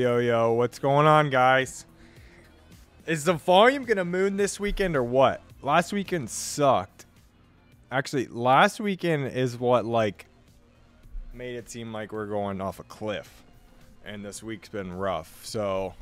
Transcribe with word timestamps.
Yo, 0.00 0.16
yo, 0.16 0.52
what's 0.52 0.78
going 0.78 1.06
on, 1.06 1.28
guys? 1.28 1.84
Is 3.06 3.24
the 3.24 3.34
volume 3.34 3.84
gonna 3.84 4.02
moon 4.02 4.38
this 4.38 4.58
weekend 4.58 4.96
or 4.96 5.04
what? 5.04 5.42
Last 5.60 5.92
weekend 5.92 6.30
sucked. 6.30 7.04
Actually, 7.92 8.26
last 8.28 8.80
weekend 8.80 9.26
is 9.26 9.58
what 9.58 9.84
like 9.84 10.24
made 11.34 11.54
it 11.54 11.68
seem 11.68 11.92
like 11.92 12.12
we're 12.12 12.28
going 12.28 12.62
off 12.62 12.78
a 12.78 12.82
cliff. 12.84 13.42
And 14.02 14.24
this 14.24 14.42
week's 14.42 14.70
been 14.70 14.90
rough. 14.90 15.44
So 15.44 15.92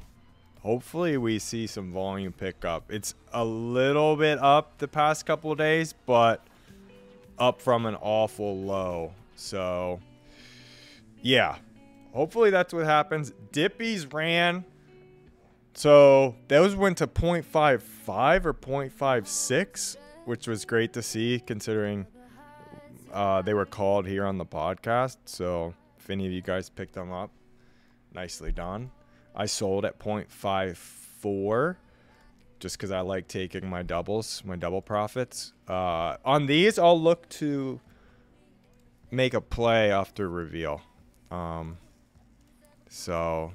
hopefully 0.61 1.17
we 1.17 1.41
see 1.41 1.67
some 1.67 1.93
volume 1.93 2.33
pick 2.33 2.65
up. 2.65 2.93
It's 2.93 3.17
a 3.33 3.45
little 3.45 4.15
bit 4.15 4.39
up 4.39 4.79
the 4.79 4.87
past 4.87 5.27
couple 5.27 5.53
days, 5.57 5.93
but 6.07 6.47
up 7.37 7.61
from 7.61 7.85
an 7.85 7.97
awful 7.97 8.59
low. 8.59 9.13
So 9.35 9.99
yeah, 11.21 11.57
hopefully 12.13 12.51
that's 12.51 12.73
what 12.73 12.85
happens. 12.85 13.33
Dippies 13.53 14.13
ran. 14.13 14.65
So 15.75 16.35
those 16.49 16.75
went 16.75 16.99
to 16.99 17.07
0.55 17.07 18.45
or 18.45 18.55
0.56, 18.55 19.97
which 20.25 20.49
was 20.49 20.65
great 20.65 20.93
to 20.95 21.03
see 21.03 21.41
considering 21.47 22.07
uh, 23.13 23.43
they 23.43 23.55
were 23.55 23.67
called 23.67 24.07
here 24.07 24.25
on 24.25 24.39
the 24.39 24.47
podcast. 24.47 25.19
So 25.27 25.75
if 25.99 26.11
any 26.11 26.27
of 26.27 26.33
you 26.33 26.43
guys 26.43 26.69
picked 26.69 26.95
them 26.95 27.13
up, 27.13 27.31
nicely 28.13 28.53
done. 28.53 28.91
I 29.35 29.47
sold 29.47 29.85
at 29.85 29.99
0.54 29.99 31.77
just 32.59 32.77
because 32.77 32.91
I 32.91 33.01
like 33.01 33.29
taking 33.29 33.69
my 33.69 33.83
doubles, 33.83 34.43
my 34.45 34.57
double 34.57 34.83
profits. 34.83 35.53
Uh, 35.69 36.17
on 36.25 36.47
these, 36.47 36.79
I'll 36.79 37.01
look 37.01 37.29
to 37.31 37.81
make 39.11 39.35
a 39.35 39.41
play 39.41 39.93
after 39.93 40.29
reveal. 40.29 40.83
Um, 41.31 41.79
so, 42.89 43.53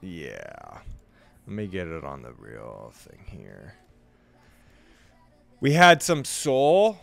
yeah. 0.00 0.80
Let 1.46 1.54
me 1.54 1.66
get 1.66 1.88
it 1.88 2.04
on 2.04 2.22
the 2.22 2.32
real 2.32 2.92
thing 2.94 3.24
here. 3.26 3.74
We 5.60 5.72
had 5.72 6.02
some 6.02 6.24
Sol 6.24 6.98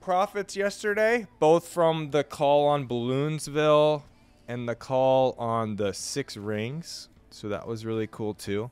profits 0.00 0.56
yesterday, 0.56 1.26
both 1.38 1.68
from 1.68 2.10
the 2.10 2.22
call 2.22 2.66
on 2.66 2.86
Balloonsville 2.86 4.02
and 4.48 4.68
the 4.68 4.74
call 4.74 5.34
on 5.38 5.76
the 5.76 5.92
Six 5.92 6.36
Rings. 6.36 7.08
So 7.30 7.48
that 7.48 7.66
was 7.66 7.84
really 7.84 8.06
cool 8.06 8.34
too. 8.34 8.70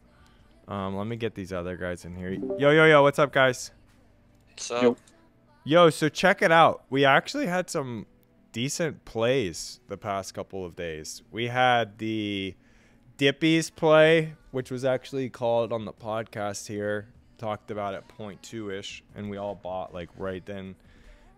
Um, 0.69 0.97
let 0.97 1.07
me 1.07 1.17
get 1.17 1.35
these 1.35 1.53
other 1.53 1.77
guys 1.77 2.05
in 2.05 2.17
here. 2.17 2.31
Yo, 2.31 2.71
yo, 2.71 2.87
yo, 2.87 3.03
what's 3.03 3.19
up, 3.19 3.33
guys? 3.33 3.71
So 4.57 4.81
Yo. 4.81 4.97
Yo, 5.67 5.91
so 5.91 6.09
check 6.09 6.43
it 6.43 6.53
out. 6.53 6.85
We 6.91 7.05
actually 7.05 7.47
had 7.47 7.71
some 7.71 8.07
decent 8.55 9.05
plays 9.05 9.81
the 9.89 9.97
past 9.97 10.33
couple 10.33 10.65
of 10.65 10.77
days. 10.77 11.23
We 11.33 11.49
had 11.49 11.99
the 11.99 12.55
Dippies 13.19 13.75
play, 13.75 14.35
which 14.53 14.71
was 14.71 14.85
actually 14.85 15.29
called 15.29 15.73
on 15.73 15.85
the 15.85 15.93
podcast 15.93 16.69
here, 16.69 17.09
talked 17.37 17.73
about 17.73 17.95
at 17.95 18.07
point 18.07 18.43
two 18.43 18.71
ish, 18.71 19.03
and 19.15 19.29
we 19.29 19.37
all 19.37 19.57
bought 19.57 19.93
like 19.93 20.09
right 20.17 20.47
then. 20.47 20.77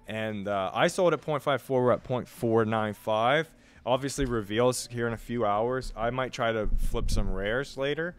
And 0.06 0.46
uh, 0.46 0.70
I 0.72 0.86
sold 0.86 1.14
at 1.14 1.22
0.54, 1.22 1.68
we're 1.68 1.90
at 1.90 2.04
0.495. 2.04 3.46
Obviously, 3.84 4.24
reveals 4.24 4.86
here 4.88 5.08
in 5.08 5.12
a 5.12 5.18
few 5.18 5.44
hours. 5.44 5.92
I 5.96 6.10
might 6.10 6.32
try 6.32 6.52
to 6.52 6.68
flip 6.78 7.10
some 7.10 7.32
rares 7.32 7.76
later. 7.76 8.14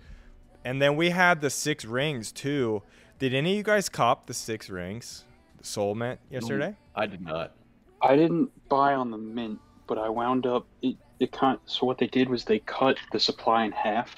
And 0.65 0.81
then 0.81 0.97
we 0.97 1.11
had 1.11 1.39
the 1.39 1.49
six 1.49 1.85
rings 1.85 2.31
too. 2.31 2.81
Did 3.19 3.33
any 3.33 3.51
of 3.51 3.57
you 3.57 3.63
guys 3.63 3.89
cop 3.89 4.25
the 4.25 4.33
six 4.33 4.69
rings? 4.69 5.23
The 5.59 5.65
Sol 5.65 5.95
mint 5.95 6.19
yesterday? 6.29 6.75
I 6.95 7.05
did 7.05 7.21
not. 7.21 7.53
I 8.01 8.15
didn't 8.15 8.51
buy 8.69 8.95
on 8.95 9.11
the 9.11 9.17
mint, 9.17 9.61
but 9.87 9.97
I 9.97 10.09
wound 10.09 10.45
up 10.45 10.67
it. 10.81 10.97
It 11.19 11.31
kind 11.31 11.59
so 11.65 11.85
what 11.87 11.97
they 11.97 12.07
did 12.07 12.29
was 12.29 12.45
they 12.45 12.59
cut 12.59 12.97
the 13.11 13.19
supply 13.19 13.65
in 13.65 13.71
half 13.71 14.15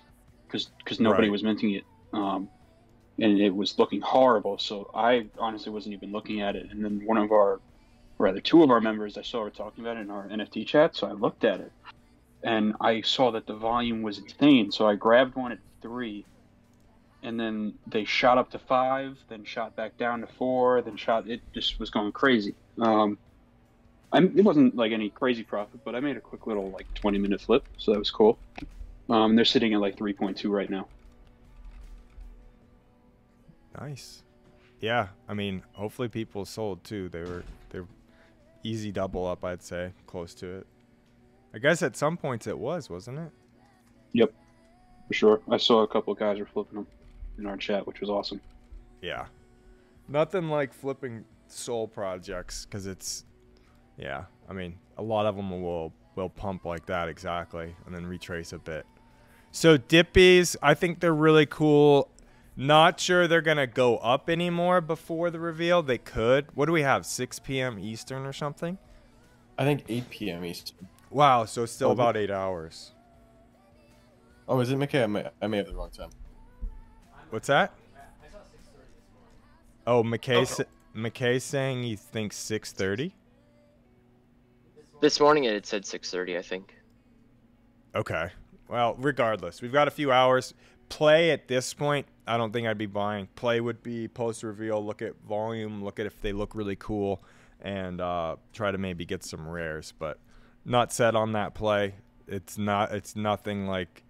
because 0.47 0.71
because 0.83 0.99
nobody 0.99 1.29
Right. 1.29 1.31
was 1.31 1.43
minting 1.43 1.71
it, 1.73 1.85
um, 2.13 2.49
and 3.19 3.39
it 3.41 3.55
was 3.55 3.79
looking 3.79 4.01
horrible. 4.01 4.59
So 4.59 4.91
I 4.95 5.29
honestly 5.39 5.71
wasn't 5.71 5.95
even 5.95 6.11
looking 6.11 6.41
at 6.41 6.55
it. 6.57 6.67
And 6.71 6.83
then 6.85 7.01
one 7.05 7.17
of 7.17 7.31
our, 7.31 7.61
rather 8.19 8.41
two 8.41 8.63
of 8.63 8.71
our 8.71 8.81
members, 8.81 9.17
I 9.17 9.23
saw 9.23 9.41
were 9.41 9.51
talking 9.51 9.83
about 9.83 9.97
it 9.97 10.01
in 10.01 10.11
our 10.11 10.27
NFT 10.29 10.67
chat. 10.67 10.95
So 10.95 11.07
I 11.07 11.13
looked 11.13 11.45
at 11.45 11.61
it, 11.61 11.73
and 12.43 12.75
I 12.81 13.01
saw 13.01 13.31
that 13.31 13.47
the 13.47 13.55
volume 13.57 14.03
was 14.03 14.19
insane. 14.19 14.71
So 14.71 14.87
I 14.87 14.95
grabbed 14.95 15.35
one 15.35 15.53
at 15.53 15.59
three. 15.81 16.27
And 17.23 17.39
then 17.39 17.79
they 17.87 18.05
shot 18.05 18.37
up 18.37 18.51
to 18.51 18.59
five, 18.59 19.17
then 19.29 19.45
shot 19.45 19.75
back 19.75 19.97
down 19.97 20.21
to 20.21 20.27
four, 20.27 20.81
then 20.83 20.97
shot. 20.97 21.29
It 21.29 21.41
just 21.53 21.79
was 21.79 21.89
going 21.91 22.13
crazy. 22.13 22.55
Um, 22.81 23.19
I'm, 24.11 24.37
it 24.37 24.43
wasn't 24.43 24.75
like 24.75 24.91
any 24.91 25.09
crazy 25.09 25.43
profit, 25.43 25.81
but 25.83 25.95
I 25.95 25.99
made 25.99 26.17
a 26.17 26.21
quick 26.21 26.47
little 26.47 26.69
like 26.71 26.91
20 26.95 27.17
minute 27.19 27.41
flip, 27.41 27.65
so 27.77 27.91
that 27.91 27.99
was 27.99 28.09
cool. 28.09 28.37
Um, 29.09 29.35
they're 29.35 29.45
sitting 29.45 29.73
at 29.73 29.79
like 29.79 29.97
3.2 29.97 30.49
right 30.49 30.69
now. 30.69 30.87
Nice. 33.79 34.23
Yeah, 34.81 35.07
I 35.27 35.33
mean, 35.33 35.63
hopefully 35.73 36.07
people 36.07 36.45
sold 36.45 36.83
too. 36.83 37.09
They 37.09 37.21
were 37.21 37.43
they're 37.69 37.85
easy 38.63 38.91
double 38.91 39.27
up, 39.27 39.43
I'd 39.43 39.61
say, 39.61 39.93
close 40.07 40.33
to 40.35 40.47
it. 40.59 40.67
I 41.53 41.59
guess 41.59 41.81
at 41.81 41.95
some 41.95 42.17
points 42.17 42.47
it 42.47 42.57
was, 42.57 42.89
wasn't 42.89 43.19
it? 43.19 43.31
Yep, 44.13 44.33
for 45.07 45.13
sure. 45.13 45.41
I 45.49 45.57
saw 45.57 45.81
a 45.81 45.87
couple 45.87 46.13
of 46.13 46.19
guys 46.19 46.39
were 46.39 46.45
flipping 46.45 46.75
them 46.75 46.87
in 47.37 47.45
our 47.45 47.57
chat, 47.57 47.85
which 47.85 47.99
was 47.99 48.09
awesome. 48.09 48.41
Yeah. 49.01 49.25
Nothing 50.07 50.49
like 50.49 50.73
flipping 50.73 51.25
Sol 51.47 51.87
projects 51.87 52.65
because 52.65 52.85
it's, 52.85 53.25
yeah. 53.99 54.23
I 54.49 54.53
mean, 54.53 54.77
a 54.97 55.03
lot 55.03 55.25
of 55.27 55.35
them 55.35 55.51
will 55.61 55.93
will 56.15 56.29
pump 56.29 56.65
like 56.65 56.85
that 56.87 57.07
exactly, 57.09 57.75
and 57.85 57.93
then 57.93 58.05
retrace 58.05 58.51
a 58.53 58.57
bit. 58.59 58.85
So 59.51 59.77
dippies, 59.77 60.55
I 60.61 60.73
think 60.73 60.99
they're 60.99 61.13
really 61.13 61.45
cool. 61.45 62.09
Not 62.55 62.99
sure 62.99 63.27
they're 63.27 63.41
gonna 63.41 63.67
go 63.67 63.97
up 63.97 64.29
anymore 64.29 64.81
before 64.81 65.29
the 65.29 65.39
reveal. 65.39 65.81
They 65.81 65.97
could. 65.97 66.47
What 66.55 66.65
do 66.65 66.71
we 66.73 66.81
have? 66.81 67.05
6 67.05 67.39
p.m. 67.39 67.79
Eastern 67.79 68.25
or 68.25 68.33
something? 68.33 68.77
I 69.57 69.63
think 69.63 69.83
8 69.87 70.09
p.m. 70.09 70.43
Eastern. 70.45 70.87
Wow. 71.09 71.45
So 71.45 71.65
still 71.65 71.89
Oh, 71.89 71.91
about 71.91 72.17
eight 72.17 72.31
hours. 72.31 72.91
Oh, 74.47 74.59
is 74.59 74.71
it 74.71 74.77
McKay? 74.79 75.03
I 75.03 75.07
may, 75.07 75.29
I 75.41 75.47
may 75.47 75.57
have 75.57 75.67
the 75.67 75.75
wrong 75.75 75.89
time. 75.91 76.09
What's 77.29 77.47
that? 77.47 77.73
Oh, 79.87 80.03
McKay. 80.03 80.41
Oh. 80.41 80.43
sa- 80.45 80.63
McKay's 80.95 81.43
saying 81.43 81.83
he 81.83 81.95
thinks 81.95 82.35
6:30. 82.37 83.11
This 85.01 85.19
morning 85.21 85.45
it 85.45 85.65
said 85.65 85.83
6:30, 85.83 86.37
I 86.37 86.41
think. 86.41 86.75
Okay. 87.95 88.29
Well, 88.67 88.95
regardless, 88.99 89.61
we've 89.61 89.71
got 89.71 89.87
a 89.87 89.91
few 89.91 90.11
hours. 90.11 90.53
Play 90.89 91.31
at 91.31 91.47
this 91.47 91.73
point, 91.73 92.05
I 92.27 92.37
don't 92.37 92.51
think 92.51 92.67
I'd 92.67 92.77
be 92.77 92.85
buying. 92.85 93.27
Play 93.35 93.61
would 93.61 93.81
be 93.81 94.07
post 94.07 94.43
reveal, 94.43 94.83
look 94.83 95.01
at 95.01 95.13
volume, 95.27 95.83
look 95.83 95.99
at 95.99 96.05
if 96.05 96.21
they 96.21 96.33
look 96.33 96.53
really 96.53 96.75
cool, 96.75 97.23
and 97.61 98.01
uh, 98.01 98.35
try 98.53 98.71
to 98.71 98.77
maybe 98.77 99.05
get 99.05 99.23
some 99.23 99.47
rares. 99.47 99.93
But 99.97 100.19
not 100.65 100.91
set 100.91 101.15
on 101.15 101.31
that 101.31 101.53
play. 101.53 101.95
It's 102.27 102.57
not. 102.57 102.91
It's 102.91 103.15
nothing 103.15 103.67
like 103.67 104.03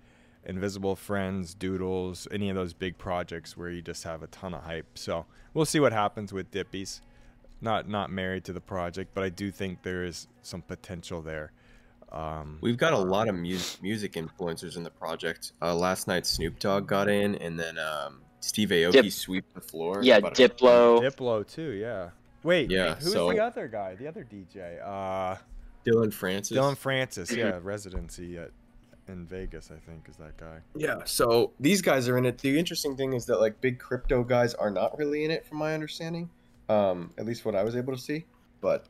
Invisible 0.43 0.95
Friends, 0.95 1.53
Doodles, 1.53 2.27
any 2.31 2.49
of 2.49 2.55
those 2.55 2.73
big 2.73 2.97
projects 2.97 3.55
where 3.55 3.69
you 3.69 3.81
just 3.81 4.03
have 4.03 4.23
a 4.23 4.27
ton 4.27 4.53
of 4.53 4.63
hype. 4.63 4.97
So 4.97 5.25
we'll 5.53 5.65
see 5.65 5.79
what 5.79 5.93
happens 5.93 6.33
with 6.33 6.49
Dippies. 6.51 7.01
Not 7.61 7.89
not 7.89 8.09
married 8.11 8.45
to 8.45 8.53
the 8.53 8.61
project, 8.61 9.11
but 9.13 9.23
I 9.23 9.29
do 9.29 9.51
think 9.51 9.83
there 9.83 10.03
is 10.05 10.27
some 10.41 10.61
potential 10.61 11.21
there. 11.21 11.51
Um, 12.11 12.57
We've 12.61 12.77
got 12.77 12.93
a 12.93 12.97
lot 12.97 13.27
of 13.27 13.35
music 13.35 13.83
music 13.83 14.13
influencers 14.13 14.77
in 14.77 14.83
the 14.83 14.89
project. 14.89 15.51
Uh, 15.61 15.75
last 15.75 16.07
night 16.07 16.25
Snoop 16.25 16.59
Dogg 16.59 16.87
got 16.87 17.09
in, 17.09 17.35
and 17.35 17.59
then 17.59 17.77
um, 17.77 18.21
Steve 18.39 18.69
Aoki 18.69 18.91
Dip- 18.93 19.11
sweep 19.11 19.45
the 19.53 19.61
floor. 19.61 19.99
Yeah, 20.01 20.17
About 20.17 20.39
a- 20.39 20.49
Diplo. 20.49 21.01
Diplo 21.01 21.45
too, 21.47 21.71
yeah. 21.71 22.09
Wait, 22.43 22.71
Yeah, 22.71 22.95
who's 22.95 23.11
so- 23.13 23.29
the 23.31 23.39
other 23.43 23.67
guy? 23.67 23.95
The 23.95 24.07
other 24.07 24.23
DJ? 24.25 24.79
Uh, 24.83 25.37
Dillon 25.83 26.11
Francis. 26.11 26.55
Dillon 26.55 26.75
Francis, 26.75 27.31
yeah, 27.31 27.59
residency 27.61 28.37
at 28.37 28.51
in 29.07 29.25
Vegas, 29.25 29.71
I 29.71 29.79
think, 29.89 30.07
is 30.07 30.15
that 30.17 30.37
guy. 30.37 30.59
Yeah, 30.75 31.03
so 31.03 31.51
these 31.59 31.81
guys 31.81 32.07
are 32.07 32.17
in 32.17 32.25
it. 32.25 32.37
The 32.37 32.57
interesting 32.59 32.95
thing 32.95 33.13
is 33.13 33.25
that 33.25 33.39
like 33.41 33.59
big 33.59 33.79
crypto 33.79 34.23
guys 34.23 34.53
are 34.53 34.69
not 34.69 34.97
really 34.97 35.25
in 35.25 35.31
it, 35.31 35.45
from 35.45 35.57
my 35.57 35.73
understanding. 35.73 36.29
Um, 36.69 37.11
at 37.17 37.25
least 37.25 37.45
what 37.45 37.55
I 37.55 37.63
was 37.63 37.75
able 37.75 37.93
to 37.93 37.99
see. 37.99 38.25
But 38.61 38.87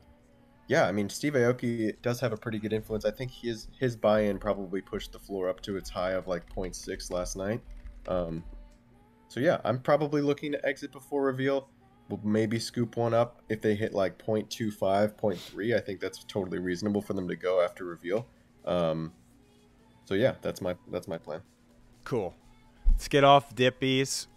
yeah, 0.68 0.86
I 0.86 0.92
mean, 0.92 1.10
Steve 1.10 1.34
Aoki 1.34 2.00
does 2.04 2.20
have 2.20 2.32
a 2.32 2.38
pretty 2.38 2.60
good 2.60 2.74
influence. 2.74 3.04
I 3.04 3.12
think 3.12 3.32
his 3.32 3.68
his 3.80 3.96
buy-in 3.96 4.38
probably 4.38 4.82
pushed 4.82 5.12
the 5.12 5.20
floor 5.20 5.50
up 5.50 5.62
to 5.62 5.78
its 5.78 5.90
high 5.90 6.12
of 6.12 6.28
like 6.28 6.48
0.6 6.54 7.12
last 7.12 7.36
night. 7.36 7.62
Um, 8.08 8.44
so 9.28 9.40
yeah, 9.40 9.60
I'm 9.66 9.80
probably 9.80 10.22
looking 10.22 10.52
to 10.52 10.66
exit 10.66 10.92
before 10.92 11.24
reveal. 11.24 11.70
We'll 12.08 12.20
maybe 12.24 12.60
scoop 12.60 12.98
one 12.98 13.14
up 13.14 13.42
if 13.50 13.62
they 13.62 13.76
hit 13.76 13.94
like 13.94 14.18
0.25, 14.18 14.78
0.3. 15.16 15.76
I 15.76 15.80
think 15.80 16.00
that's 16.00 16.24
totally 16.24 16.60
reasonable 16.60 17.02
for 17.02 17.14
them 17.14 17.28
to 17.28 17.36
go 17.36 17.62
after 17.62 17.86
reveal. 17.86 18.28
Um, 18.66 19.12
so 20.06 20.14
yeah, 20.14 20.36
that's 20.42 20.62
my 20.62 20.76
that's 20.92 21.08
my 21.08 21.18
plan. 21.18 21.42
Cool. 22.04 22.36
Let's 22.92 23.08
get 23.08 23.24
off 23.24 23.56
Dippies. 23.56 24.28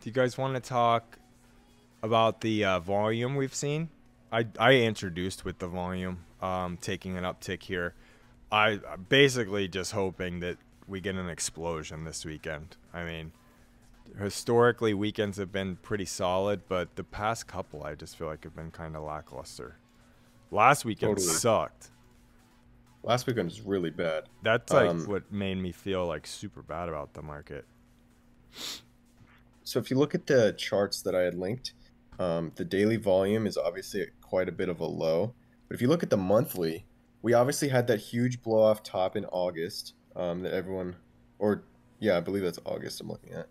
Do 0.00 0.08
you 0.08 0.14
guys 0.14 0.38
want 0.38 0.54
to 0.54 0.60
talk 0.60 1.18
about 2.02 2.40
the 2.40 2.64
uh, 2.64 2.80
volume 2.80 3.36
we've 3.36 3.54
seen? 3.54 3.90
I, 4.32 4.46
I 4.58 4.74
introduced 4.74 5.44
with 5.44 5.58
the 5.58 5.66
volume, 5.68 6.24
um, 6.40 6.76
taking 6.80 7.16
an 7.16 7.24
uptick 7.24 7.62
here. 7.62 7.94
I 8.52 8.80
I'm 8.90 9.06
basically 9.08 9.68
just 9.68 9.92
hoping 9.92 10.40
that 10.40 10.56
we 10.86 11.00
get 11.00 11.14
an 11.14 11.28
explosion 11.28 12.04
this 12.04 12.24
weekend. 12.24 12.76
I 12.92 13.04
mean, 13.04 13.32
historically 14.18 14.94
weekends 14.94 15.36
have 15.38 15.52
been 15.52 15.76
pretty 15.76 16.04
solid, 16.04 16.62
but 16.68 16.96
the 16.96 17.04
past 17.04 17.46
couple 17.46 17.84
I 17.84 17.94
just 17.94 18.16
feel 18.16 18.26
like 18.26 18.44
have 18.44 18.56
been 18.56 18.70
kind 18.70 18.96
of 18.96 19.02
lackluster. 19.04 19.76
Last 20.50 20.84
weekend 20.84 21.16
Totally. 21.18 21.34
sucked. 21.34 21.90
Last 23.02 23.26
weekend 23.26 23.46
was 23.46 23.60
really 23.62 23.90
bad. 23.90 24.24
That's 24.42 24.72
like 24.72 24.90
Um, 24.90 25.06
what 25.06 25.30
made 25.32 25.56
me 25.58 25.72
feel 25.72 26.06
like 26.06 26.26
super 26.26 26.60
bad 26.60 26.88
about 26.88 27.14
the 27.14 27.22
market. 27.22 27.64
So 29.62 29.78
if 29.78 29.90
you 29.90 29.96
look 29.96 30.14
at 30.14 30.26
the 30.26 30.52
charts 30.58 31.00
that 31.02 31.14
I 31.14 31.22
had 31.22 31.34
linked, 31.34 31.72
um, 32.20 32.52
the 32.56 32.64
daily 32.64 32.96
volume 32.96 33.46
is 33.46 33.56
obviously 33.56 34.02
at 34.02 34.08
quite 34.20 34.48
a 34.48 34.52
bit 34.52 34.68
of 34.68 34.80
a 34.80 34.86
low. 34.86 35.34
But 35.68 35.74
if 35.74 35.82
you 35.82 35.88
look 35.88 36.02
at 36.02 36.10
the 36.10 36.16
monthly, 36.16 36.84
we 37.22 37.32
obviously 37.32 37.68
had 37.68 37.86
that 37.86 37.98
huge 37.98 38.42
blow 38.42 38.62
off 38.62 38.82
top 38.82 39.16
in 39.16 39.24
August 39.26 39.94
um, 40.14 40.42
that 40.42 40.52
everyone, 40.52 40.96
or 41.38 41.64
yeah, 41.98 42.18
I 42.18 42.20
believe 42.20 42.42
that's 42.42 42.58
August 42.64 43.00
I'm 43.00 43.08
looking 43.08 43.32
at. 43.32 43.48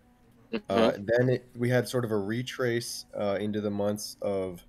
Uh, 0.68 0.92
then 0.98 1.28
it, 1.28 1.46
we 1.56 1.68
had 1.68 1.88
sort 1.88 2.04
of 2.04 2.10
a 2.10 2.18
retrace 2.18 3.06
uh, 3.18 3.38
into 3.40 3.60
the 3.60 3.70
months 3.70 4.16
of 4.22 4.64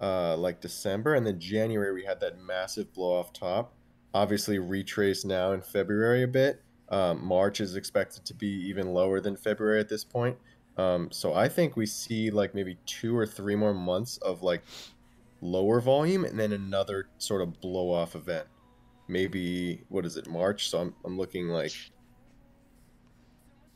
uh, 0.00 0.36
like 0.36 0.60
December, 0.60 1.14
and 1.14 1.26
then 1.26 1.40
January 1.40 1.92
we 1.92 2.04
had 2.04 2.20
that 2.20 2.40
massive 2.40 2.92
blow 2.92 3.18
off 3.18 3.32
top. 3.32 3.72
Obviously, 4.14 4.58
retrace 4.58 5.24
now 5.24 5.52
in 5.52 5.60
February 5.60 6.22
a 6.22 6.28
bit. 6.28 6.62
Um, 6.88 7.24
March 7.24 7.60
is 7.60 7.76
expected 7.76 8.24
to 8.26 8.34
be 8.34 8.48
even 8.68 8.92
lower 8.94 9.20
than 9.20 9.36
February 9.36 9.80
at 9.80 9.88
this 9.88 10.04
point. 10.04 10.38
Um, 10.78 11.10
so 11.10 11.34
I 11.34 11.48
think 11.48 11.76
we 11.76 11.86
see 11.86 12.30
like 12.30 12.54
maybe 12.54 12.78
two 12.86 13.16
or 13.16 13.26
three 13.26 13.56
more 13.56 13.74
months 13.74 14.16
of 14.18 14.42
like 14.42 14.62
lower 15.40 15.80
volume, 15.80 16.24
and 16.24 16.38
then 16.38 16.52
another 16.52 17.08
sort 17.18 17.42
of 17.42 17.60
blow 17.60 17.90
off 17.92 18.14
event. 18.14 18.46
Maybe 19.08 19.82
what 19.88 20.06
is 20.06 20.16
it 20.16 20.28
March? 20.28 20.70
So 20.70 20.78
I'm 20.80 20.94
I'm 21.04 21.18
looking 21.18 21.48
like 21.48 21.72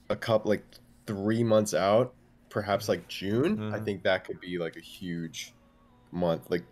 a 0.09 0.17
couple 0.17 0.51
like 0.51 0.65
three 1.07 1.43
months 1.43 1.75
out, 1.75 2.15
perhaps 2.51 2.89
like 2.89 3.09
June. 3.09 3.73
I 3.73 3.79
Mhm. 3.79 3.85
think 3.85 4.03
that 4.05 4.25
could 4.25 4.41
be 4.41 4.59
like 4.59 4.77
a 4.77 4.81
huge 4.81 5.55
month, 6.13 6.51
like 6.51 6.65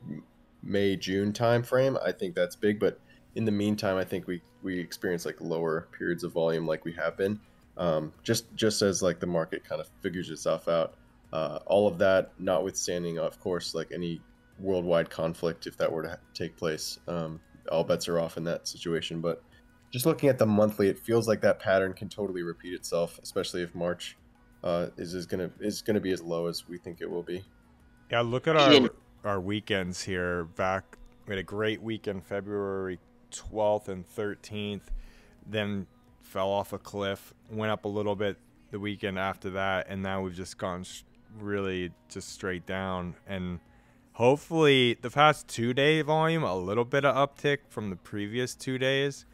May 0.63 0.97
June 0.97 1.33
time 1.33 1.63
frame. 1.63 1.99
I 2.05 2.13
think 2.13 2.35
that's 2.35 2.55
big, 2.55 2.79
but 2.79 3.01
in 3.35 3.45
the 3.45 3.53
meantime, 3.53 3.97
I 3.97 4.05
think 4.05 4.27
we 4.27 4.43
we 4.63 4.79
experience 4.79 5.25
like 5.25 5.41
lower 5.41 5.89
periods 5.99 6.23
of 6.23 6.33
volume 6.33 6.67
like 6.67 6.85
we 6.85 6.93
have 6.93 7.17
been. 7.17 7.41
Um, 7.77 8.13
just 8.23 8.55
just 8.55 8.83
as 8.83 9.03
like 9.03 9.21
the 9.21 9.27
market 9.27 9.65
kind 9.65 9.81
of 9.81 9.89
figures 10.01 10.31
itself 10.31 10.69
out. 10.69 10.95
Uh, 11.33 11.61
all 11.67 11.87
of 11.87 11.99
that, 11.99 12.33
notwithstanding, 12.39 13.19
of 13.19 13.39
course, 13.39 13.75
like 13.75 13.93
any 13.93 14.21
worldwide 14.59 15.09
conflict, 15.09 15.67
if 15.67 15.77
that 15.77 15.91
were 15.91 16.03
to 16.03 16.09
ha- 16.11 16.17
take 16.35 16.57
place, 16.57 16.99
um, 17.07 17.41
all 17.71 17.85
bets 17.85 18.09
are 18.09 18.19
off 18.19 18.37
in 18.37 18.45
that 18.45 18.67
situation. 18.67 19.21
But 19.21 19.43
just 19.91 20.07
looking 20.07 20.29
at 20.29 20.39
the 20.39 20.47
monthly, 20.47 20.89
it 20.89 20.99
feels 20.99 21.29
like 21.29 21.41
that 21.43 21.59
pattern 21.59 21.93
can 21.93 22.09
totally 22.09 22.43
repeat 22.43 22.75
itself, 22.75 23.19
especially 23.23 23.63
if 23.63 23.75
March 23.75 24.17
uh, 24.63 24.89
is 24.97 25.15
is 25.15 25.27
gonna 25.27 25.51
is 25.61 25.83
gonna 25.83 26.01
be 26.01 26.13
as 26.13 26.23
low 26.23 26.47
as 26.47 26.69
we 26.69 26.79
think 26.79 27.01
it 27.01 27.11
will 27.11 27.23
be. 27.23 27.45
Yeah, 28.11 28.21
look 28.21 28.47
at 28.49 28.57
our 28.57 28.91
our 29.25 29.41
weekends 29.41 30.03
here. 30.03 30.45
Back, 30.45 30.99
we 31.27 31.33
had 31.33 31.39
a 31.39 31.45
great 31.45 31.83
weekend, 31.83 32.25
February 32.25 32.99
12th 33.31 33.89
and 33.89 34.09
13th. 34.09 34.83
Then 35.47 35.87
fell 36.23 36.49
off 36.49 36.73
a 36.73 36.79
cliff, 36.79 37.35
went 37.51 37.73
up 37.73 37.85
a 37.85 37.89
little 37.89 38.17
bit 38.17 38.37
the 38.71 38.79
weekend 38.79 39.19
after 39.19 39.51
that, 39.51 39.87
and 39.89 40.03
now 40.03 40.23
we've 40.23 40.35
just 40.35 40.59
gone 40.59 40.85
really 41.39 41.91
just 42.09 42.31
straight 42.33 42.67
down. 42.67 43.15
And 43.27 43.61
hopefully, 44.13 44.97
the 45.01 45.11
past 45.11 45.49
two 45.49 45.73
day 45.75 46.03
volume, 46.03 46.43
a 46.43 46.57
little 46.57 46.85
bit 46.85 47.05
of 47.05 47.15
uptick 47.17 47.59
from 47.69 47.91
the 47.91 47.97
previous 47.97 48.55
two 48.55 48.79
days. 48.79 49.27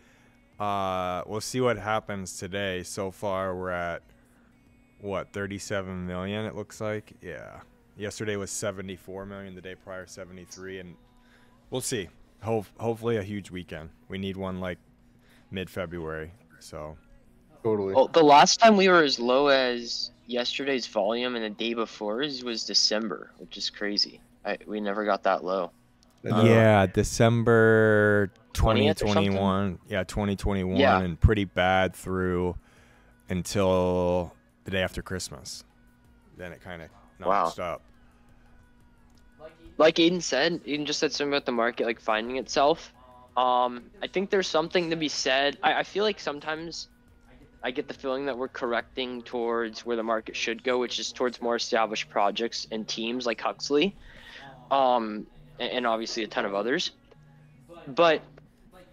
Uh, 0.59 1.23
we'll 1.27 1.41
see 1.41 1.61
what 1.61 1.77
happens 1.77 2.39
today. 2.39 2.83
So 2.83 3.11
far, 3.11 3.55
we're 3.55 3.71
at 3.71 4.03
what 5.01 5.33
37 5.33 6.07
million. 6.07 6.45
It 6.47 6.55
looks 6.55 6.81
like, 6.81 7.13
yeah. 7.21 7.61
Yesterday 7.99 8.37
was 8.37 8.51
74 8.51 9.27
million. 9.27 9.55
The 9.55 9.61
day 9.61 9.75
prior, 9.75 10.07
73, 10.07 10.81
and 10.81 10.97
we'll 11.71 11.81
see. 11.81 12.09
Ho- 12.43 12.67
hopefully, 12.79 13.17
a 13.17 13.23
huge 13.23 13.51
weekend. 13.51 13.91
We 14.09 14.19
need 14.19 14.37
one 14.37 14.61
like 14.61 14.79
mid-February. 15.51 16.33
So 16.61 16.97
Totally. 17.63 17.95
Well, 17.95 18.07
the 18.07 18.23
last 18.23 18.61
time 18.61 18.77
we 18.77 18.89
were 18.89 19.03
as 19.03 19.19
low 19.19 19.49
as 19.49 20.13
yesterday's 20.27 20.87
volume 20.87 21.35
and 21.35 21.45
the 21.45 21.51
day 21.51 21.75
before's 21.75 22.45
was 22.45 22.65
December, 22.65 23.33
which 23.39 23.57
is 23.57 23.71
crazy. 23.71 24.21
I, 24.45 24.57
we 24.67 24.81
never 24.81 25.05
got 25.05 25.25
that 25.25 25.43
low. 25.45 25.73
Uh, 26.25 26.43
yeah, 26.45 26.87
December 26.87 28.31
20th 28.55 29.03
or 29.03 29.09
something? 29.09 29.33
2021. 29.33 29.79
Yeah, 29.89 30.05
2021, 30.05 30.77
Yeah. 30.77 31.01
and 31.01 31.21
pretty 31.21 31.45
bad 31.45 31.95
through 31.95 32.57
until 33.29 34.33
the 34.65 34.71
day 34.71 34.83
after 34.83 35.03
Christmas. 35.03 35.65
Then 36.37 36.53
it 36.53 36.61
kind 36.63 36.83
of 36.83 36.89
Wow. 37.25 37.53
up. 37.59 37.83
Like 39.79 39.97
Aiden 39.97 40.23
said, 40.23 40.63
Aiden 40.65 40.85
just 40.85 41.01
said 41.01 41.13
something 41.13 41.33
about 41.33 41.47
the 41.47 41.53
market 41.53 41.87
like 41.87 42.01
finding 42.01 42.37
itself. 42.37 42.93
Um, 43.37 43.91
I 44.03 44.07
think 44.07 44.31
there's 44.31 44.47
something 44.47 44.91
to 44.91 44.97
be 44.97 45.09
said. 45.09 45.59
I, 45.63 45.81
I 45.81 45.83
feel 45.83 46.05
like 46.05 46.19
sometimes 46.19 46.89
I 47.63 47.71
get 47.71 47.89
the 47.89 47.95
feeling 47.95 48.27
that 48.27 48.39
we're 48.39 48.49
correcting 48.49 49.23
towards 49.23 49.85
where 49.85 49.97
the 49.97 50.03
market 50.03 50.37
should 50.37 50.63
go, 50.63 50.79
which 50.79 50.99
is 50.99 51.13
towards 51.13 51.43
more 51.43 51.57
established 51.57 52.09
projects 52.09 52.67
and 52.71 52.87
teams 52.87 53.27
like 53.27 53.41
Huxley, 53.41 53.95
um, 54.71 55.27
and, 55.59 55.73
and 55.73 55.87
obviously 55.87 56.23
a 56.23 56.29
ton 56.29 56.45
of 56.45 56.55
others. 56.55 56.93
But 57.87 58.23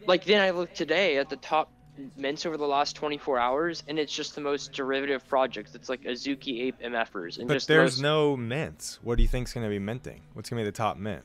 like 0.06 0.26
then 0.26 0.42
I 0.42 0.50
look 0.50 0.74
today 0.74 1.18
at 1.18 1.30
the 1.30 1.38
top 1.38 1.72
mints 2.18 2.46
over 2.46 2.58
the 2.58 2.66
last 2.66 2.96
24 2.96 3.40
hours, 3.40 3.84
and 3.88 4.00
it's 4.00 4.14
just 4.14 4.36
the 4.36 4.42
most 4.42 4.74
derivative 4.74 5.28
projects. 5.28 5.76
It's 5.76 5.90
like 5.90 6.02
Azuki 6.02 6.64
Ape 6.64 6.82
MFers, 6.82 7.38
and 7.38 7.48
But 7.48 7.64
there's 7.68 7.98
most- 7.98 8.02
no 8.02 8.36
mints. 8.36 9.00
What 9.04 9.16
do 9.16 9.22
you 9.22 9.30
think's 9.30 9.54
going 9.54 9.66
to 9.66 9.70
be 9.70 9.80
minting? 9.80 10.22
What's 10.34 10.50
going 10.50 10.60
to 10.60 10.66
be 10.66 10.72
the 10.72 10.76
top 10.76 10.98
mint? 10.98 11.24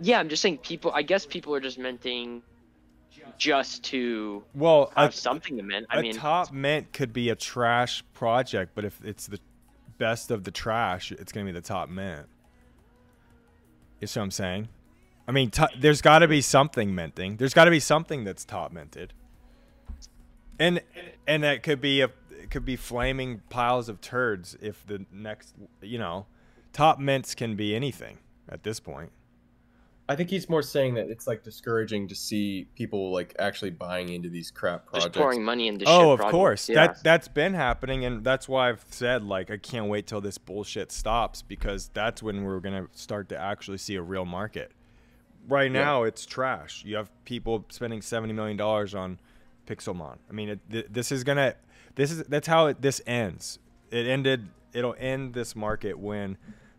Yeah, 0.00 0.18
I'm 0.20 0.28
just 0.28 0.42
saying 0.42 0.58
people. 0.58 0.92
I 0.94 1.02
guess 1.02 1.26
people 1.26 1.54
are 1.54 1.60
just 1.60 1.78
minting 1.78 2.42
just 3.36 3.84
to 3.84 4.42
Well, 4.54 4.92
have 4.96 5.10
a, 5.10 5.12
something 5.12 5.56
to 5.56 5.62
mint. 5.62 5.86
I 5.90 5.98
a 5.98 6.02
mean, 6.02 6.14
top 6.14 6.52
mint 6.52 6.92
could 6.92 7.12
be 7.12 7.30
a 7.30 7.36
trash 7.36 8.02
project, 8.14 8.72
but 8.74 8.84
if 8.84 9.00
it's 9.04 9.26
the 9.26 9.38
best 9.98 10.30
of 10.30 10.44
the 10.44 10.50
trash, 10.50 11.12
it's 11.12 11.32
gonna 11.32 11.46
be 11.46 11.52
the 11.52 11.60
top 11.60 11.88
mint. 11.88 12.26
You 14.00 14.06
see 14.06 14.20
what 14.20 14.24
I'm 14.24 14.30
saying? 14.30 14.68
I 15.26 15.32
mean, 15.32 15.50
t- 15.50 15.64
there's 15.78 16.00
got 16.00 16.20
to 16.20 16.28
be 16.28 16.40
something 16.40 16.94
minting. 16.94 17.36
There's 17.36 17.52
got 17.52 17.64
to 17.64 17.70
be 17.70 17.80
something 17.80 18.24
that's 18.24 18.44
top 18.44 18.72
minted, 18.72 19.12
and 20.58 20.80
and 21.26 21.42
that 21.42 21.62
could 21.62 21.80
be 21.80 22.00
a 22.00 22.10
it 22.30 22.50
could 22.50 22.64
be 22.64 22.76
flaming 22.76 23.42
piles 23.50 23.88
of 23.88 24.00
turds 24.00 24.56
if 24.62 24.86
the 24.86 25.04
next 25.12 25.54
you 25.82 25.98
know 25.98 26.26
top 26.72 26.98
mints 26.98 27.34
can 27.34 27.56
be 27.56 27.74
anything 27.74 28.18
at 28.48 28.62
this 28.62 28.80
point. 28.80 29.10
I 30.10 30.16
think 30.16 30.30
he's 30.30 30.48
more 30.48 30.62
saying 30.62 30.94
that 30.94 31.10
it's 31.10 31.26
like 31.26 31.42
discouraging 31.42 32.08
to 32.08 32.14
see 32.14 32.66
people 32.74 33.12
like 33.12 33.34
actually 33.38 33.70
buying 33.72 34.08
into 34.08 34.30
these 34.30 34.50
crap 34.50 34.86
projects. 34.86 35.04
Just 35.14 35.14
pouring 35.22 35.44
money 35.44 35.68
into 35.68 35.84
Oh, 35.86 36.00
shit 36.00 36.08
of 36.12 36.16
projects. 36.18 36.32
course. 36.32 36.68
Yeah. 36.70 36.74
That 36.86 37.04
that's 37.04 37.28
been 37.28 37.52
happening, 37.54 38.04
and 38.06 38.24
that's 38.24 38.48
why 38.48 38.70
I've 38.70 38.84
said 38.90 39.22
like 39.22 39.50
I 39.50 39.58
can't 39.58 39.86
wait 39.86 40.06
till 40.06 40.20
this 40.22 40.38
bullshit 40.38 40.90
stops 40.92 41.42
because 41.42 41.90
that's 41.92 42.22
when 42.22 42.44
we're 42.44 42.60
gonna 42.60 42.86
start 42.92 43.28
to 43.28 43.38
actually 43.38 43.78
see 43.78 43.96
a 43.96 44.02
real 44.02 44.24
market. 44.24 44.72
Right 45.46 45.70
Yeah. 45.70 45.82
now, 45.84 46.02
it's 46.04 46.24
trash. 46.26 46.84
You 46.84 46.96
have 46.96 47.10
people 47.24 47.66
spending 47.68 48.00
seventy 48.00 48.32
million 48.32 48.56
dollars 48.56 48.94
on 48.94 49.18
Pixelmon. 49.66 50.16
I 50.28 50.32
mean, 50.32 50.48
it, 50.48 50.60
th- 50.70 50.86
this 50.90 51.12
is 51.12 51.22
gonna. 51.24 51.54
This 51.96 52.10
is 52.12 52.24
that's 52.24 52.46
how 52.46 52.66
it, 52.68 52.80
this 52.80 53.02
ends. 53.06 53.58
It 53.90 54.06
ended. 54.06 54.48
It'll 54.72 54.94
end 54.98 55.34
this 55.34 55.54
market 55.56 55.98
when 55.98 56.36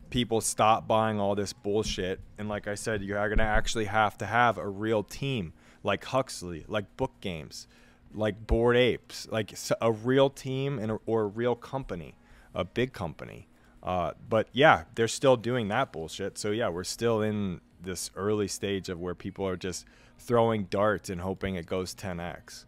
people 0.10 0.42
stop 0.42 0.88
buying 0.88 1.20
all 1.20 1.36
this 1.36 1.54
bullshit. 1.54 2.20
And 2.38 2.50
like 2.50 2.68
I 2.68 2.76
said, 2.76 3.02
you 3.02 3.18
are 3.18 3.30
gonna 3.30 3.44
actually 3.44 3.86
have 3.86 4.18
to 4.20 4.26
have 4.26 4.58
a 4.58 4.68
real 4.68 5.04
team 5.04 5.54
like 5.84 6.06
Huxley, 6.06 6.66
like 6.68 6.98
Book 6.98 7.12
Games, 7.22 7.68
like 8.14 8.48
Bored 8.48 8.76
Apes, 8.76 9.28
like 9.32 9.54
a 9.82 9.92
real 9.92 10.30
team 10.30 10.80
and 10.80 11.00
or 11.06 11.22
a 11.24 11.28
real 11.28 11.56
company, 11.56 12.16
a 12.54 12.64
big 12.64 12.94
company. 12.94 13.48
Uh, 13.82 14.12
but 14.28 14.48
yeah, 14.52 14.84
they're 14.96 15.08
still 15.08 15.38
doing 15.38 15.68
that 15.70 15.92
bullshit. 15.94 16.38
So 16.38 16.52
yeah, 16.52 16.70
we're 16.70 16.84
still 16.84 17.22
in 17.22 17.62
this 17.82 18.12
early 18.16 18.48
stage 18.48 18.90
of 18.90 19.00
where 19.00 19.16
people 19.16 19.48
are 19.48 19.56
just 19.56 19.86
throwing 20.18 20.66
darts 20.66 21.10
and 21.10 21.22
hoping 21.22 21.56
it 21.56 21.66
goes 21.66 21.96
10x. 21.96 22.66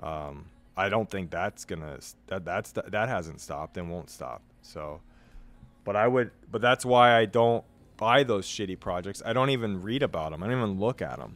Um, 0.00 0.46
I 0.76 0.88
don't 0.88 1.10
think 1.10 1.30
that's 1.30 1.64
gonna 1.64 1.98
that 2.28 2.44
that's 2.44 2.72
that 2.72 3.08
hasn't 3.08 3.40
stopped 3.40 3.76
and 3.76 3.90
won't 3.90 4.10
stop. 4.10 4.42
So, 4.62 5.00
but 5.88 5.96
I 5.96 6.06
would, 6.06 6.32
but 6.52 6.60
that's 6.60 6.84
why 6.84 7.16
I 7.16 7.24
don't 7.24 7.64
buy 7.96 8.22
those 8.22 8.46
shitty 8.46 8.78
projects. 8.78 9.22
I 9.24 9.32
don't 9.32 9.48
even 9.48 9.80
read 9.80 10.02
about 10.02 10.32
them. 10.32 10.42
I 10.42 10.46
don't 10.46 10.58
even 10.58 10.78
look 10.78 11.00
at 11.00 11.16
them. 11.16 11.34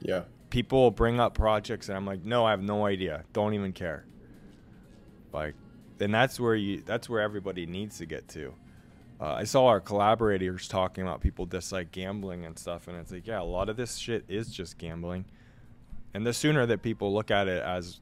Yeah. 0.00 0.22
People 0.48 0.80
will 0.80 0.90
bring 0.90 1.20
up 1.20 1.34
projects 1.34 1.90
and 1.90 1.98
I'm 1.98 2.06
like, 2.06 2.24
no, 2.24 2.46
I 2.46 2.52
have 2.52 2.62
no 2.62 2.86
idea. 2.86 3.24
Don't 3.34 3.52
even 3.52 3.74
care. 3.74 4.06
Like, 5.34 5.54
and 6.00 6.14
that's 6.14 6.40
where 6.40 6.54
you 6.54 6.80
that's 6.80 7.10
where 7.10 7.20
everybody 7.20 7.66
needs 7.66 7.98
to 7.98 8.06
get 8.06 8.26
to. 8.28 8.54
Uh, 9.20 9.34
I 9.34 9.44
saw 9.44 9.66
our 9.66 9.80
collaborators 9.80 10.66
talking 10.66 11.02
about 11.02 11.20
people 11.20 11.44
just 11.44 11.70
like 11.70 11.92
gambling 11.92 12.46
and 12.46 12.58
stuff, 12.58 12.88
and 12.88 12.96
it's 12.96 13.12
like, 13.12 13.26
yeah, 13.26 13.42
a 13.42 13.44
lot 13.44 13.68
of 13.68 13.76
this 13.76 13.96
shit 13.96 14.24
is 14.28 14.48
just 14.48 14.78
gambling. 14.78 15.26
And 16.14 16.26
the 16.26 16.32
sooner 16.32 16.64
that 16.64 16.80
people 16.80 17.12
look 17.12 17.30
at 17.30 17.48
it 17.48 17.62
as, 17.62 18.00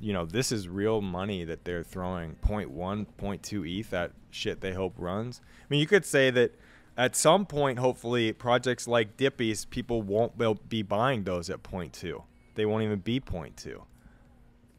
you 0.00 0.12
know, 0.12 0.24
this 0.24 0.52
is 0.52 0.68
real 0.68 1.00
money 1.00 1.44
that 1.44 1.64
they're 1.64 1.82
throwing 1.82 2.36
0.1, 2.46 3.06
0.2 3.18 3.78
ETH 3.80 3.92
at 3.92 4.12
shit 4.30 4.60
they 4.60 4.72
hope 4.72 4.94
runs. 4.98 5.40
I 5.60 5.64
mean, 5.70 5.80
you 5.80 5.86
could 5.86 6.04
say 6.04 6.30
that 6.30 6.54
at 6.96 7.14
some 7.16 7.46
point, 7.46 7.78
hopefully, 7.78 8.32
projects 8.32 8.86
like 8.88 9.16
Dippy's, 9.16 9.64
people 9.64 10.02
won't 10.02 10.36
be- 10.38 10.54
be 10.68 10.82
buying 10.82 11.24
those 11.24 11.48
at 11.50 11.62
0.2. 11.62 12.22
They 12.54 12.66
won't 12.66 12.82
even 12.82 12.98
be 13.00 13.20
0.2. 13.20 13.82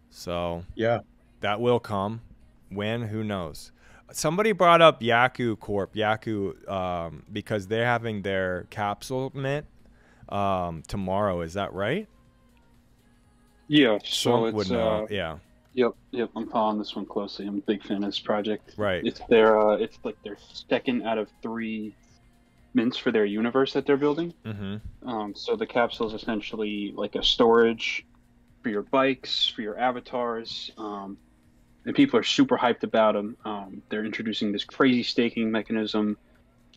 So 0.09 0.63
Yeah. 0.75 0.99
that 1.41 1.59
will 1.61 1.79
come. 1.79 2.21
When? 2.69 3.03
Who 3.03 3.23
knows? 3.23 3.71
Somebody 4.11 4.51
brought 4.53 4.81
up 4.81 5.01
Yaku 5.01 5.57
Corp, 5.59 5.93
Yaku, 5.93 6.67
um, 6.69 7.23
because 7.31 7.67
they're 7.67 7.85
having 7.85 8.21
their 8.23 8.65
capsule 8.69 9.31
mint 9.35 9.65
um, 10.29 10.83
tomorrow. 10.87 11.41
Is 11.41 11.53
that 11.53 11.73
right? 11.73 12.07
Yeah, 13.69 13.99
so 14.03 14.31
Swamp 14.31 14.47
it's 14.47 14.55
would 14.55 14.71
know. 14.71 15.03
uh, 15.03 15.07
yeah, 15.11 15.37
yep, 15.73 15.91
yep. 16.09 16.31
I'm 16.35 16.49
following 16.49 16.79
this 16.79 16.95
one 16.95 17.05
closely. 17.05 17.45
I'm 17.45 17.59
a 17.59 17.61
big 17.61 17.83
fan 17.83 17.97
of 17.97 18.09
this 18.09 18.19
project. 18.19 18.73
right. 18.77 19.05
It's 19.05 19.21
their 19.29 19.59
uh, 19.59 19.75
it's 19.75 19.97
like 20.03 20.21
their 20.23 20.37
second 20.53 21.03
out 21.03 21.19
of 21.19 21.29
three 21.43 21.95
mints 22.73 22.97
for 22.97 23.11
their 23.11 23.25
universe 23.25 23.73
that 23.73 23.85
they're 23.85 23.95
building. 23.95 24.33
mm-hmm. 24.43 25.07
Um, 25.07 25.35
so 25.35 25.55
the 25.55 25.67
capsule 25.67 26.07
is 26.07 26.19
essentially 26.19 26.93
like 26.95 27.13
a 27.13 27.23
storage 27.23 28.05
for 28.63 28.69
your 28.69 28.81
bikes, 28.81 29.47
for 29.47 29.61
your 29.61 29.77
avatars, 29.77 30.71
um, 30.79 31.17
and 31.85 31.95
people 31.95 32.19
are 32.19 32.23
super 32.23 32.57
hyped 32.57 32.81
about 32.81 33.13
them. 33.13 33.37
Um, 33.45 33.83
they're 33.89 34.03
introducing 34.03 34.51
this 34.51 34.63
crazy 34.63 35.03
staking 35.03 35.51
mechanism, 35.51 36.17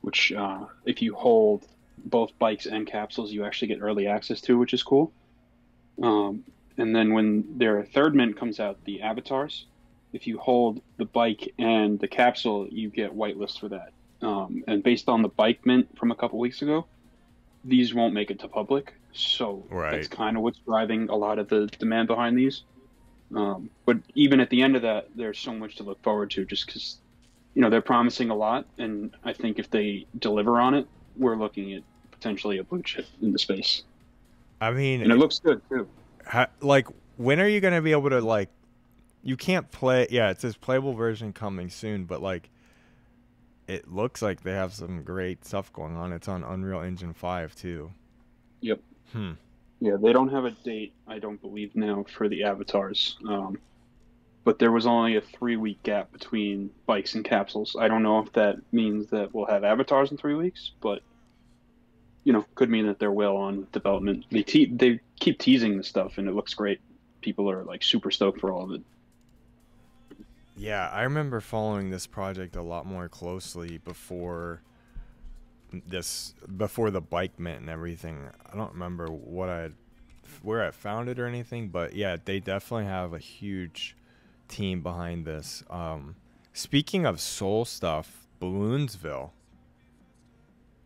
which 0.02 0.30
uh, 0.32 0.66
if 0.84 1.00
you 1.00 1.14
hold 1.14 1.66
both 2.04 2.38
bikes 2.38 2.66
and 2.66 2.87
capsules, 2.87 3.32
you 3.32 3.46
actually 3.46 3.68
get 3.68 3.80
early 3.80 4.06
access 4.06 4.42
to, 4.42 4.58
which 4.58 4.75
is 4.75 4.82
cool. 4.82 5.11
Um, 6.02 6.44
and 6.78 6.94
then 6.94 7.12
when 7.14 7.58
their 7.58 7.84
third 7.84 8.14
mint 8.14 8.38
comes 8.38 8.60
out, 8.60 8.78
the 8.84 9.02
avatars, 9.02 9.66
if 10.12 10.26
you 10.26 10.38
hold 10.38 10.80
the 10.98 11.06
bike 11.06 11.52
and 11.58 11.98
the 12.00 12.08
capsule, 12.08 12.66
you 12.70 12.90
get 12.90 13.12
whitelist 13.14 13.60
for 13.60 13.68
that. 13.70 13.92
Um, 14.20 14.62
and 14.68 14.82
based 14.82 15.08
on 15.08 15.22
the 15.22 15.28
bike 15.28 15.60
mint 15.64 15.88
from 15.98 16.10
a 16.10 16.16
couple 16.16 16.38
weeks 16.38 16.62
ago, 16.62 16.88
these 17.64 17.94
won't 17.94 18.14
make 18.14 18.30
it 18.30 18.40
to 18.40 18.48
public. 18.48 18.92
So 19.12 19.66
Right. 19.70 19.90
that's 19.92 20.08
kind 20.08 20.36
of 20.36 20.42
what's 20.42 20.60
driving 20.66 21.08
a 21.08 21.16
lot 21.16 21.38
of 21.38 21.48
the 21.48 21.66
demand 21.78 22.08
behind 22.08 22.38
these. 22.38 22.64
Um, 23.34 23.70
but 23.86 23.98
even 24.14 24.40
at 24.40 24.50
the 24.50 24.62
end 24.62 24.76
of 24.76 24.82
that, 24.82 25.06
there's 25.14 25.38
so 25.38 25.54
much 25.54 25.76
to 25.76 25.84
look 25.84 26.02
forward 26.02 26.30
to 26.32 26.44
just 26.44 26.66
because, 26.66 27.00
you 27.54 27.62
know, 27.62 27.70
they're 27.70 27.80
promising 27.82 28.30
a 28.30 28.34
lot. 28.34 28.66
And 28.78 29.14
I 29.24 29.32
think 29.32 29.58
if 29.58 29.70
they 29.70 30.06
deliver 30.18 30.60
on 30.60 30.74
it, 30.74 30.86
we're 31.16 31.36
looking 31.36 31.72
at 31.74 31.82
potentially 32.10 32.58
a 32.58 32.64
blue 32.64 32.82
chip 32.82 33.06
in 33.20 33.32
the 33.32 33.38
space. 33.38 33.82
I 34.60 34.70
mean, 34.70 35.02
And 35.02 35.12
it 35.12 35.16
looks 35.16 35.38
good 35.40 35.60
too. 35.70 35.88
Ha- 36.26 36.50
like, 36.60 36.88
when 37.16 37.40
are 37.40 37.48
you 37.48 37.60
gonna 37.60 37.82
be 37.82 37.92
able 37.92 38.10
to 38.10 38.20
like? 38.20 38.48
You 39.22 39.36
can't 39.36 39.70
play. 39.70 40.06
Yeah, 40.10 40.30
it 40.30 40.40
says 40.40 40.56
playable 40.56 40.94
version 40.94 41.32
coming 41.32 41.70
soon, 41.70 42.04
but 42.04 42.20
like, 42.20 42.50
it 43.68 43.92
looks 43.92 44.20
like 44.20 44.42
they 44.42 44.52
have 44.52 44.72
some 44.72 45.02
great 45.02 45.44
stuff 45.44 45.72
going 45.72 45.96
on. 45.96 46.12
It's 46.12 46.28
on 46.28 46.42
Unreal 46.42 46.80
Engine 46.80 47.14
Five 47.14 47.54
too. 47.54 47.92
Yep. 48.60 48.80
Hmm. 49.12 49.32
Yeah, 49.80 49.96
they 50.00 50.12
don't 50.12 50.28
have 50.28 50.44
a 50.44 50.52
date, 50.52 50.92
I 51.08 51.18
don't 51.18 51.40
believe 51.40 51.74
now, 51.74 52.04
for 52.04 52.28
the 52.28 52.44
avatars. 52.44 53.16
Um, 53.28 53.58
but 54.44 54.58
there 54.58 54.72
was 54.72 54.86
only 54.86 55.16
a 55.16 55.20
three 55.20 55.56
week 55.56 55.82
gap 55.82 56.12
between 56.12 56.70
bikes 56.86 57.14
and 57.14 57.24
capsules. 57.24 57.76
I 57.78 57.88
don't 57.88 58.02
know 58.02 58.20
if 58.20 58.32
that 58.32 58.58
means 58.72 59.08
that 59.10 59.34
we'll 59.34 59.46
have 59.46 59.64
avatars 59.64 60.10
in 60.10 60.16
three 60.16 60.34
weeks, 60.34 60.70
but 60.80 61.02
you 62.24 62.32
know, 62.32 62.44
could 62.54 62.70
mean 62.70 62.86
that 62.86 62.98
they're 62.98 63.12
well 63.12 63.36
on 63.36 63.66
development. 63.72 64.26
They 64.30 64.42
te- 64.42 64.72
they 64.72 65.00
keep 65.18 65.38
teasing 65.38 65.76
the 65.76 65.84
stuff, 65.84 66.18
and 66.18 66.28
it 66.28 66.34
looks 66.34 66.54
great. 66.54 66.80
People 67.20 67.50
are 67.50 67.64
like 67.64 67.82
super 67.82 68.10
stoked 68.10 68.40
for 68.40 68.52
all 68.52 68.64
of 68.64 68.72
it. 68.72 68.82
Yeah, 70.56 70.88
I 70.88 71.02
remember 71.02 71.40
following 71.40 71.90
this 71.90 72.06
project 72.06 72.56
a 72.56 72.62
lot 72.62 72.86
more 72.86 73.08
closely 73.08 73.78
before 73.78 74.62
this 75.86 76.34
before 76.56 76.90
the 76.90 77.00
bike 77.00 77.38
mint 77.38 77.60
and 77.60 77.70
everything. 77.70 78.28
I 78.52 78.56
don't 78.56 78.72
remember 78.72 79.06
what 79.06 79.48
I 79.48 79.70
where 80.42 80.64
I 80.64 80.70
found 80.70 81.08
it 81.08 81.18
or 81.18 81.26
anything, 81.26 81.68
but 81.68 81.94
yeah, 81.94 82.16
they 82.22 82.40
definitely 82.40 82.86
have 82.86 83.12
a 83.12 83.18
huge 83.18 83.96
team 84.48 84.82
behind 84.82 85.24
this. 85.24 85.64
Um, 85.70 86.16
speaking 86.52 87.06
of 87.06 87.20
Sol 87.20 87.64
stuff, 87.64 88.26
Balloonsville. 88.40 89.30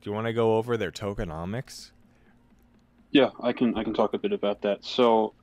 Do 0.06 0.10
you 0.10 0.14
want 0.14 0.28
to 0.28 0.32
go 0.32 0.56
over 0.56 0.76
their 0.76 0.92
tokenomics? 0.92 1.90
Yeah, 3.10 3.30
I 3.40 3.52
can 3.52 3.76
I 3.76 3.82
can 3.82 3.92
talk 3.92 4.14
a 4.14 4.18
bit 4.18 4.30
about 4.30 4.62
that. 4.62 4.84
So, 4.84 5.34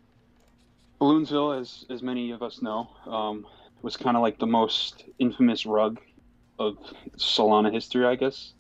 Balloonsville, 1.01 1.60
as 1.60 1.86
as 1.89 2.01
many 2.01 2.32
of 2.32 2.41
us 2.41 2.62
know, 2.62 2.88
um, 3.05 3.46
was 3.82 3.98
kind 3.98 4.15
of 4.15 4.24
like 4.24 4.39
the 4.39 4.48
most 4.48 5.03
infamous 5.20 5.65
rug 5.65 6.00
of 6.60 6.77
Solana 7.17 7.74
history, 7.74 8.05
I 8.05 8.15
guess 8.15 8.53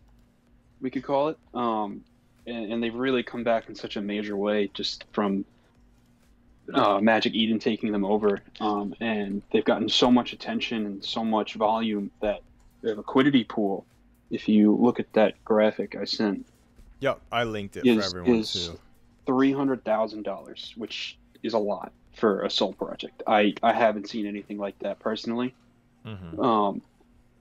we 0.81 0.89
could 0.89 1.03
call 1.03 1.29
it. 1.29 1.37
Um, 1.53 2.03
and, 2.45 2.73
and 2.73 2.83
they've 2.83 2.93
really 2.93 3.23
come 3.23 3.45
back 3.45 3.69
in 3.69 3.75
such 3.75 3.95
a 3.95 4.01
major 4.01 4.35
way, 4.35 4.69
just 4.73 5.05
from 5.13 5.45
uh, 6.73 6.99
Magic 6.99 7.33
Eden 7.33 7.59
taking 7.59 7.93
them 7.93 8.03
over, 8.03 8.41
um, 8.59 8.93
and 8.99 9.41
they've 9.53 9.63
gotten 9.63 9.87
so 9.87 10.11
much 10.11 10.33
attention 10.33 10.85
and 10.85 11.05
so 11.05 11.23
much 11.23 11.53
volume 11.53 12.11
that 12.19 12.41
their 12.81 12.95
liquidity 12.95 13.45
pool. 13.45 13.85
If 14.33 14.49
you 14.49 14.75
look 14.75 14.99
at 14.99 15.11
that 15.13 15.35
graphic 15.45 15.95
I 15.95 16.05
sent, 16.05 16.45
Yep, 16.99 17.21
I 17.31 17.43
linked 17.43 17.77
it 17.77 17.85
Is- 17.85 17.97
for 17.97 18.19
everyone 18.19 18.39
is- 18.39 18.53
too. 18.53 18.79
three 19.25 19.51
hundred 19.53 19.83
thousand 19.83 20.23
dollars, 20.23 20.73
which 20.75 21.17
is 21.43 21.53
a 21.53 21.57
lot 21.59 21.91
for 22.13 22.41
a 22.43 22.49
Sol 22.49 22.73
project. 22.73 23.21
I 23.27 23.53
I 23.61 23.73
haven't 23.73 24.09
seen 24.09 24.25
anything 24.25 24.57
like 24.57 24.77
that 24.79 24.99
personally. 24.99 25.53
hmm 26.03 26.39
Um, 26.39 26.81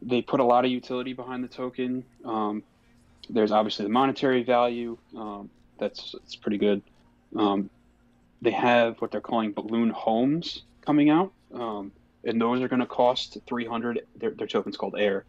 they 0.02 0.20
put 0.20 0.40
a 0.40 0.44
lot 0.44 0.64
of 0.64 0.70
utility 0.70 1.12
behind 1.12 1.42
the 1.44 1.48
token. 1.48 2.04
Um, 2.24 2.62
there's 3.30 3.52
obviously 3.52 3.84
the 3.84 3.92
monetary 3.92 4.42
value. 4.42 4.98
Um, 5.16 5.48
that's 5.78 6.14
it's 6.14 6.34
pretty 6.36 6.58
good. 6.58 6.82
Um, 7.36 7.70
they 8.42 8.50
have 8.50 9.00
what 9.00 9.12
they're 9.12 9.20
calling 9.20 9.52
balloon 9.52 9.90
homes 9.90 10.62
coming 10.80 11.08
out. 11.10 11.32
Um, 11.54 11.92
and 12.24 12.40
those 12.40 12.60
are 12.60 12.68
going 12.68 12.80
to 12.80 12.86
cost 12.86 13.38
300. 13.46 14.06
Their, 14.16 14.30
their 14.32 14.46
token's 14.48 14.76
called 14.76 14.96
Air, 14.98 15.24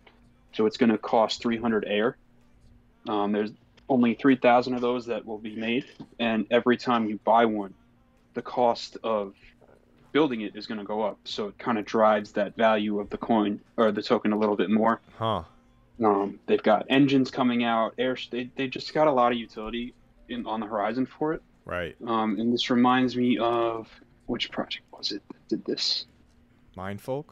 so 0.54 0.66
it's 0.66 0.78
going 0.78 0.92
to 0.92 0.98
cost 0.98 1.42
300 1.42 1.86
Air. 1.88 2.18
Um, 3.08 3.32
there's 3.32 3.52
only 3.90 4.14
3,000 4.14 4.74
of 4.74 4.82
those 4.82 5.06
that 5.08 5.26
will 5.26 5.38
be 5.38 5.56
made, 5.56 5.86
and 6.20 6.46
every 6.50 6.78
time 6.78 7.08
you 7.08 7.20
buy 7.24 7.46
one, 7.46 7.74
the 8.34 8.42
cost 8.42 8.98
of 9.04 9.34
building 10.12 10.42
it 10.42 10.56
is 10.56 10.68
going 10.68 10.78
to 10.78 10.86
go 10.86 11.02
up. 11.02 11.18
So 11.26 11.48
it 11.48 11.58
kind 11.58 11.78
of 11.78 11.86
drives 11.86 12.32
that 12.34 12.56
value 12.56 13.00
of 13.00 13.10
the 13.10 13.18
coin 13.18 13.60
or 13.78 13.92
the 13.92 14.02
token 14.02 14.32
a 14.32 14.38
little 14.38 14.56
bit 14.56 14.70
more. 14.70 15.02
Huh. 15.18 15.44
Um, 16.04 16.40
they've 16.46 16.64
got 16.64 16.86
engines 16.90 17.30
coming 17.30 17.64
out. 17.64 17.94
Air. 17.98 18.18
They, 18.30 18.50
they 18.56 18.68
just 18.68 18.94
got 18.94 19.08
a 19.08 19.12
lot 19.12 19.32
of 19.32 19.38
utility 19.38 19.94
in 20.30 20.46
on 20.46 20.60
the 20.60 20.66
horizon 20.66 21.06
for 21.06 21.34
it. 21.34 21.42
Right. 21.66 21.96
Um, 22.06 22.40
and 22.40 22.54
this 22.54 22.70
reminds 22.70 23.16
me 23.16 23.38
of 23.38 23.88
which 24.28 24.52
project 24.52 24.86
was 24.92 25.12
it 25.12 25.22
that 25.28 25.48
did 25.50 25.66
this? 25.66 26.06
Mindfolk. 26.78 27.26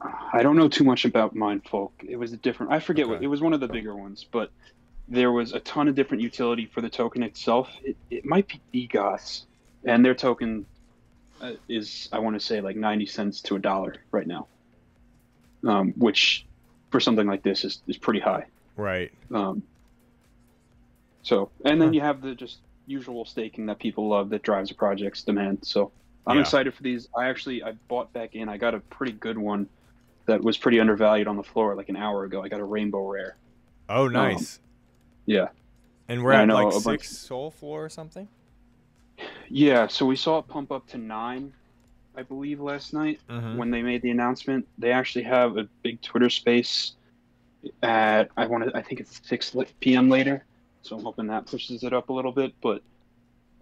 I 0.00 0.42
don't 0.42 0.56
know 0.56 0.68
too 0.68 0.84
much 0.84 1.04
about 1.04 1.34
Mindfolk. 1.34 1.90
It 2.06 2.16
was 2.16 2.32
a 2.32 2.36
different. 2.36 2.72
I 2.72 2.80
forget 2.80 3.06
what 3.08 3.22
it 3.22 3.26
was. 3.26 3.40
One 3.40 3.52
of 3.52 3.60
the 3.60 3.68
bigger 3.68 3.94
ones, 3.94 4.26
but 4.32 4.50
there 5.08 5.32
was 5.32 5.52
a 5.52 5.60
ton 5.60 5.88
of 5.88 5.94
different 5.94 6.22
utility 6.22 6.66
for 6.66 6.80
the 6.80 6.88
token 6.88 7.22
itself. 7.22 7.68
It, 7.82 7.96
it 8.10 8.24
might 8.24 8.48
be 8.48 8.60
EGOS, 8.72 9.44
and 9.84 10.04
their 10.04 10.14
token 10.14 10.64
uh, 11.40 11.52
is 11.68 12.08
I 12.12 12.20
want 12.20 12.38
to 12.38 12.40
say 12.40 12.60
like 12.60 12.76
ninety 12.76 13.06
cents 13.06 13.42
to 13.42 13.56
a 13.56 13.58
dollar 13.58 13.94
right 14.10 14.26
now, 14.26 14.48
um, 15.66 15.92
which 15.96 16.46
for 16.90 17.00
something 17.00 17.26
like 17.26 17.42
this 17.42 17.64
is 17.64 17.82
is 17.86 17.98
pretty 17.98 18.20
high. 18.20 18.46
Right. 18.76 19.10
Um, 19.34 19.62
so, 21.22 21.50
and 21.64 21.80
then 21.80 21.92
you 21.92 22.00
have 22.00 22.22
the 22.22 22.34
just 22.34 22.60
usual 22.86 23.26
staking 23.26 23.66
that 23.66 23.78
people 23.78 24.08
love 24.08 24.30
that 24.30 24.42
drives 24.42 24.70
a 24.70 24.74
project's 24.74 25.22
demand. 25.24 25.58
So, 25.62 25.92
I'm 26.26 26.36
Yeah. 26.36 26.42
excited 26.42 26.72
for 26.74 26.82
these. 26.82 27.06
I 27.14 27.28
actually 27.28 27.62
I 27.62 27.72
bought 27.88 28.12
back 28.14 28.34
in. 28.34 28.48
I 28.48 28.56
got 28.56 28.74
a 28.74 28.80
pretty 28.80 29.12
good 29.12 29.36
one 29.36 29.68
that 30.30 30.42
was 30.42 30.56
pretty 30.56 30.78
undervalued 30.80 31.26
on 31.28 31.36
the 31.36 31.42
floor 31.42 31.74
like 31.74 31.88
an 31.88 31.96
hour 31.96 32.24
ago. 32.24 32.42
I 32.42 32.48
got 32.48 32.60
a 32.60 32.64
rainbow 32.64 33.06
rare. 33.08 33.36
Oh, 33.88 34.06
nice. 34.08 34.60
Yeah, 35.26 35.48
and 36.08 36.22
we're 36.22 36.32
I 36.32 36.42
at 36.42 36.48
like 36.48 36.66
a 36.68 36.80
bunch- 36.80 37.00
six 37.02 37.16
Sol 37.18 37.50
floor 37.50 37.84
or 37.84 37.88
something. 37.88 38.28
yeah. 39.48 39.86
So 39.88 40.06
we 40.06 40.16
saw 40.16 40.38
it 40.38 40.48
pump 40.48 40.72
up 40.72 40.86
to 40.88 40.98
nine, 40.98 41.52
I 42.16 42.22
believe, 42.22 42.60
last 42.60 42.92
night 42.94 43.20
Mm-hmm. 43.28 43.56
when 43.58 43.70
they 43.70 43.82
made 43.82 44.02
the 44.02 44.10
announcement. 44.10 44.66
They 44.78 44.92
actually 44.92 45.24
have 45.24 45.56
a 45.58 45.64
big 45.82 46.00
Twitter 46.02 46.30
space 46.30 46.92
at 47.82 48.30
I 48.36 48.46
want 48.46 48.64
to. 48.64 48.76
I 48.76 48.82
think 48.82 49.00
it's 49.00 49.20
six 49.24 49.54
p.m. 49.80 50.08
later. 50.08 50.44
So 50.82 50.96
I'm 50.96 51.02
hoping 51.04 51.26
that 51.26 51.46
pushes 51.46 51.82
it 51.82 51.92
up 51.92 52.08
a 52.08 52.12
little 52.12 52.32
bit. 52.32 52.54
But 52.62 52.82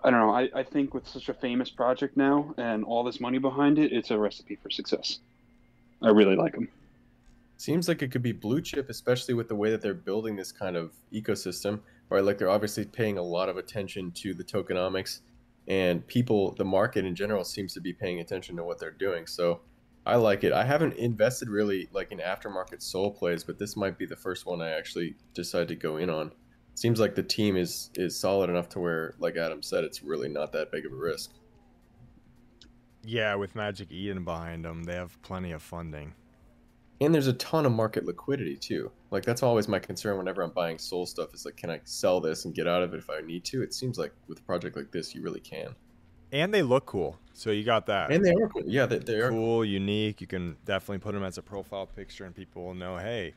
I 0.04 0.10
don't 0.10 0.20
know. 0.20 0.30
I, 0.30 0.48
I 0.54 0.62
think 0.62 0.94
with 0.94 1.08
such 1.08 1.28
a 1.28 1.34
famous 1.34 1.70
project 1.70 2.16
now 2.16 2.54
and 2.56 2.84
all 2.84 3.02
this 3.02 3.18
money 3.20 3.38
behind 3.38 3.78
it, 3.78 3.92
it's 3.92 4.10
a 4.12 4.18
recipe 4.18 4.56
for 4.62 4.70
success. 4.70 5.18
I 6.02 6.10
really 6.10 6.36
like 6.36 6.52
them. 6.54 6.68
Seems 7.56 7.88
like 7.88 8.02
it 8.02 8.12
could 8.12 8.22
be 8.22 8.32
blue 8.32 8.60
chip, 8.60 8.88
especially 8.88 9.34
with 9.34 9.48
the 9.48 9.56
way 9.56 9.70
that 9.70 9.82
they're 9.82 9.94
building 9.94 10.36
this 10.36 10.52
kind 10.52 10.76
of 10.76 10.92
ecosystem. 11.12 11.80
Right, 12.10 12.24
like 12.24 12.38
they're 12.38 12.48
obviously 12.48 12.86
paying 12.86 13.18
a 13.18 13.22
lot 13.22 13.50
of 13.50 13.58
attention 13.58 14.12
to 14.12 14.32
the 14.32 14.44
tokenomics, 14.44 15.20
and 15.66 16.06
people, 16.06 16.52
the 16.52 16.64
market 16.64 17.04
in 17.04 17.14
general, 17.14 17.44
seems 17.44 17.74
to 17.74 17.82
be 17.82 17.92
paying 17.92 18.20
attention 18.20 18.56
to 18.56 18.64
what 18.64 18.78
they're 18.78 18.90
doing. 18.90 19.26
So, 19.26 19.60
I 20.06 20.16
like 20.16 20.42
it. 20.42 20.54
I 20.54 20.64
haven't 20.64 20.94
invested 20.94 21.50
really 21.50 21.86
like 21.92 22.12
in 22.12 22.18
aftermarket 22.18 22.80
Sol 22.80 23.10
plays, 23.10 23.44
but 23.44 23.58
this 23.58 23.76
might 23.76 23.98
be 23.98 24.06
the 24.06 24.16
first 24.16 24.46
one 24.46 24.62
I 24.62 24.70
actually 24.70 25.16
decide 25.34 25.68
to 25.68 25.76
go 25.76 25.98
in 25.98 26.08
on. 26.08 26.32
Seems 26.74 26.98
like 26.98 27.14
the 27.14 27.22
team 27.22 27.58
is 27.58 27.90
is 27.94 28.18
solid 28.18 28.48
enough 28.48 28.70
to 28.70 28.80
where, 28.80 29.14
like 29.18 29.36
Adam 29.36 29.62
said, 29.62 29.84
it's 29.84 30.02
really 30.02 30.30
not 30.30 30.50
that 30.52 30.72
big 30.72 30.86
of 30.86 30.92
a 30.92 30.96
risk. 30.96 31.32
Yeah, 33.04 33.34
with 33.36 33.54
Magic 33.54 33.90
Eden 33.90 34.24
behind 34.24 34.64
them, 34.64 34.84
they 34.84 34.94
have 34.94 35.20
plenty 35.22 35.52
of 35.52 35.62
funding. 35.62 36.14
And 37.00 37.14
there's 37.14 37.28
a 37.28 37.32
ton 37.34 37.64
of 37.64 37.72
market 37.72 38.04
liquidity 38.04 38.56
too. 38.56 38.90
Like 39.10 39.24
that's 39.24 39.42
always 39.42 39.68
my 39.68 39.78
concern 39.78 40.18
whenever 40.18 40.42
I'm 40.42 40.50
buying 40.50 40.78
Sol 40.78 41.06
stuff 41.06 41.32
is 41.32 41.44
like, 41.44 41.56
can 41.56 41.70
I 41.70 41.80
sell 41.84 42.20
this 42.20 42.44
and 42.44 42.54
get 42.54 42.66
out 42.66 42.82
of 42.82 42.92
it 42.92 42.98
if 42.98 43.08
I 43.08 43.20
need 43.20 43.44
to? 43.44 43.62
It 43.62 43.72
seems 43.72 43.98
like 43.98 44.12
with 44.26 44.40
a 44.40 44.42
project 44.42 44.76
like 44.76 44.90
this, 44.90 45.14
you 45.14 45.22
really 45.22 45.40
can. 45.40 45.74
And 46.32 46.52
they 46.52 46.62
look 46.62 46.86
cool. 46.86 47.16
So 47.32 47.50
you 47.50 47.64
got 47.64 47.86
that. 47.86 48.10
And 48.10 48.24
they 48.24 48.32
are 48.32 48.48
cool. 48.48 48.64
Yeah, 48.66 48.86
they, 48.86 48.98
they 48.98 49.20
are. 49.20 49.30
cool, 49.30 49.64
unique. 49.64 50.20
You 50.20 50.26
can 50.26 50.56
definitely 50.64 50.98
put 50.98 51.14
them 51.14 51.22
as 51.22 51.38
a 51.38 51.42
profile 51.42 51.86
picture, 51.86 52.24
and 52.24 52.34
people 52.34 52.64
will 52.64 52.74
know, 52.74 52.98
hey, 52.98 53.32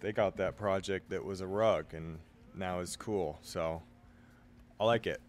they 0.00 0.12
got 0.12 0.36
that 0.36 0.56
project 0.56 1.08
that 1.10 1.24
was 1.24 1.40
a 1.40 1.46
rug, 1.46 1.94
and 1.94 2.18
now 2.54 2.80
it's 2.80 2.96
cool. 2.96 3.38
So 3.42 3.82
I 4.78 4.84
like 4.84 5.06
it. 5.06 5.20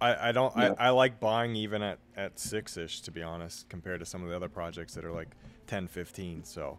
I, 0.00 0.30
I 0.30 0.32
don't. 0.32 0.56
Yeah. 0.56 0.74
I, 0.78 0.86
I 0.86 0.90
like 0.90 1.20
buying 1.20 1.54
even 1.56 1.82
at 1.82 1.98
at 2.18 2.38
six 2.38 2.76
ish, 2.76 3.00
to 3.02 3.10
be 3.12 3.22
honest, 3.22 3.68
compared 3.68 4.00
to 4.00 4.06
some 4.06 4.22
of 4.22 4.28
the 4.28 4.36
other 4.36 4.48
projects 4.48 4.94
that 4.94 5.04
are 5.04 5.12
like 5.12 5.28
10, 5.68 5.86
15. 5.86 6.44
So 6.44 6.78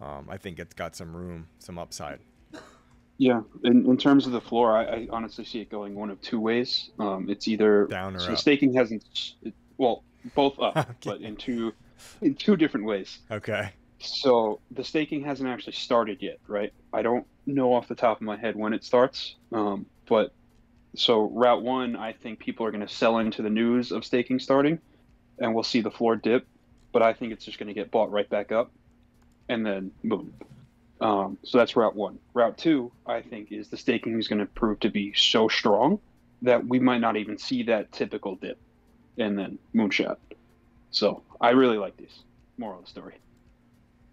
um, 0.00 0.26
I 0.30 0.38
think 0.38 0.58
it's 0.58 0.74
got 0.74 0.96
some 0.96 1.14
room, 1.14 1.46
some 1.58 1.78
upside. 1.78 2.20
Yeah, 3.18 3.42
in, 3.64 3.84
in 3.86 3.96
terms 3.96 4.26
of 4.26 4.32
the 4.32 4.40
floor, 4.40 4.76
I, 4.76 4.84
I 4.84 5.08
honestly 5.10 5.44
see 5.44 5.60
it 5.60 5.68
going 5.70 5.94
one 5.94 6.08
of 6.08 6.20
two 6.22 6.40
ways. 6.40 6.90
Um, 6.98 7.28
it's 7.28 7.46
either 7.48 7.86
Down 7.88 8.16
or 8.16 8.20
so 8.20 8.32
up. 8.32 8.38
staking 8.38 8.72
hasn't, 8.74 9.34
it, 9.42 9.52
well, 9.76 10.04
both 10.34 10.58
up, 10.60 10.76
Okay. 10.76 10.90
but 11.04 11.20
in 11.20 11.36
two, 11.36 11.72
in 12.22 12.34
two 12.34 12.56
different 12.56 12.86
ways. 12.86 13.18
Okay. 13.30 13.70
So 13.98 14.60
the 14.70 14.84
staking 14.84 15.24
hasn't 15.24 15.48
actually 15.48 15.72
started 15.72 16.22
yet, 16.22 16.38
right? 16.46 16.72
I 16.92 17.02
don't 17.02 17.26
know 17.44 17.74
off 17.74 17.88
the 17.88 17.96
top 17.96 18.18
of 18.18 18.22
my 18.22 18.36
head 18.36 18.54
when 18.54 18.72
it 18.72 18.84
starts, 18.84 19.34
um, 19.52 19.84
but 20.06 20.32
so 20.98 21.22
Route 21.22 21.62
One, 21.62 21.96
I 21.96 22.12
think 22.12 22.38
people 22.38 22.66
are 22.66 22.70
going 22.70 22.86
to 22.86 22.92
sell 22.92 23.18
into 23.18 23.42
the 23.42 23.50
news 23.50 23.92
of 23.92 24.04
staking 24.04 24.38
starting, 24.38 24.78
and 25.38 25.54
we'll 25.54 25.64
see 25.64 25.80
the 25.80 25.90
floor 25.90 26.16
dip. 26.16 26.46
But 26.92 27.02
I 27.02 27.12
think 27.12 27.32
it's 27.32 27.44
just 27.44 27.58
going 27.58 27.68
to 27.68 27.74
get 27.74 27.90
bought 27.90 28.10
right 28.10 28.28
back 28.28 28.52
up, 28.52 28.70
and 29.48 29.64
then 29.64 29.90
boom. 30.04 30.32
Um, 31.00 31.38
so 31.42 31.58
that's 31.58 31.76
Route 31.76 31.94
One. 31.94 32.18
Route 32.34 32.58
Two, 32.58 32.90
I 33.06 33.20
think, 33.20 33.52
is 33.52 33.68
the 33.68 33.76
staking 33.76 34.18
is 34.18 34.28
going 34.28 34.40
to 34.40 34.46
prove 34.46 34.80
to 34.80 34.90
be 34.90 35.12
so 35.14 35.48
strong 35.48 36.00
that 36.42 36.66
we 36.66 36.78
might 36.78 37.00
not 37.00 37.16
even 37.16 37.38
see 37.38 37.62
that 37.64 37.92
typical 37.92 38.36
dip, 38.36 38.58
and 39.18 39.38
then 39.38 39.58
moonshot. 39.74 40.16
So 40.90 41.22
I 41.40 41.50
really 41.50 41.78
like 41.78 41.96
these. 41.96 42.22
Moral 42.56 42.80
of 42.80 42.84
the 42.86 42.90
story. 42.90 43.14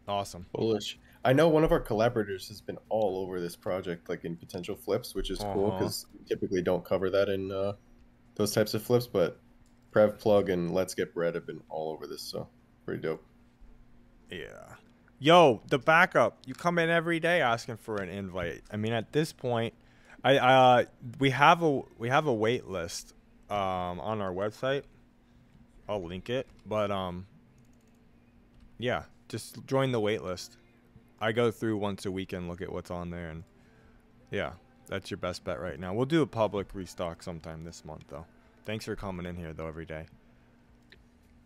Awesome. 0.07 0.45
Bullish. 0.53 0.99
I 1.25 1.33
know 1.33 1.49
one 1.49 1.63
of 1.63 1.71
our 1.71 1.79
collaborators 1.79 2.47
has 2.49 2.61
been 2.61 2.77
all 2.89 3.17
over 3.17 3.41
this 3.41 3.55
project, 3.55 4.07
like 4.09 4.23
in 4.25 4.35
potential 4.37 4.75
flips, 4.75 5.15
which 5.15 5.31
is 5.31 5.39
cool 5.39 5.67
Uh-huh. 5.67 5.79
because 5.79 6.05
typically 6.27 6.61
don't 6.61 6.85
cover 6.85 7.09
that 7.09 7.27
in 7.29 7.51
uh, 7.51 7.73
those 8.35 8.53
types 8.53 8.73
of 8.75 8.83
flips. 8.83 9.07
But 9.07 9.39
Prev 9.91 10.19
Plug 10.19 10.49
and 10.49 10.73
Let's 10.73 10.93
Get 10.93 11.13
Bread 11.13 11.33
have 11.35 11.47
been 11.47 11.61
all 11.67 11.91
over 11.91 12.05
this, 12.05 12.21
so 12.21 12.47
pretty 12.85 13.01
dope. 13.01 13.25
Yeah. 14.29 14.75
Yo, 15.19 15.61
the 15.67 15.79
backup. 15.79 16.37
You 16.45 16.53
come 16.53 16.77
in 16.77 16.89
every 16.89 17.19
day 17.19 17.41
asking 17.41 17.77
for 17.77 17.95
an 17.97 18.09
invite. 18.09 18.61
I 18.71 18.77
mean, 18.77 18.93
at 18.93 19.11
this 19.11 19.33
point, 19.33 19.73
I 20.23 20.37
uh 20.37 20.83
we 21.19 21.29
have 21.31 21.63
a 21.63 21.81
we 21.97 22.09
have 22.09 22.27
a 22.27 22.33
wait 22.33 22.67
list 22.67 23.13
um 23.49 23.99
on 23.99 24.21
our 24.21 24.31
website. 24.31 24.83
I'll 25.89 26.03
link 26.03 26.29
it, 26.29 26.47
but 26.65 26.91
um 26.91 27.25
yeah, 28.77 29.03
just 29.29 29.65
join 29.65 29.91
the 29.91 29.99
wait 29.99 30.21
list. 30.21 30.57
I 31.19 31.31
go 31.31 31.51
through 31.51 31.77
once 31.77 32.05
a 32.05 32.11
week 32.11 32.33
and 32.33 32.47
look 32.47 32.61
at 32.61 32.71
what's 32.71 32.91
on 32.91 33.09
there 33.09 33.29
and 33.29 33.43
yeah, 34.31 34.53
that's 34.87 35.09
your 35.09 35.17
best 35.17 35.43
bet 35.43 35.59
right 35.59 35.79
now. 35.79 35.93
We'll 35.93 36.05
do 36.05 36.21
a 36.21 36.27
public 36.27 36.73
restock 36.73 37.23
sometime 37.23 37.63
this 37.63 37.85
month 37.85 38.05
though. 38.09 38.25
Thanks 38.65 38.85
for 38.85 38.95
coming 38.95 39.25
in 39.25 39.35
here 39.35 39.53
though 39.53 39.67
every 39.67 39.85
day. 39.85 40.05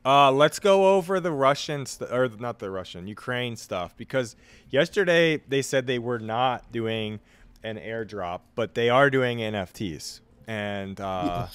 Uh, 0.05 0.31
let's 0.31 0.59
go 0.59 0.95
over 0.95 1.19
the 1.19 1.31
Russian 1.31 1.85
or 2.09 2.29
not 2.39 2.59
the 2.59 2.71
Russian, 2.71 3.05
Ukraine 3.07 3.57
stuff 3.57 3.95
because 3.97 4.35
yesterday 4.69 5.41
they 5.47 5.61
said 5.61 5.87
they 5.87 5.99
were 5.99 6.19
not 6.19 6.71
doing 6.71 7.19
an 7.63 7.77
airdrop, 7.77 8.41
but 8.55 8.73
they 8.73 8.89
are 8.89 9.09
doing 9.09 9.39
NFTs, 9.39 10.21
and 10.47 10.99
uh, 10.99 11.47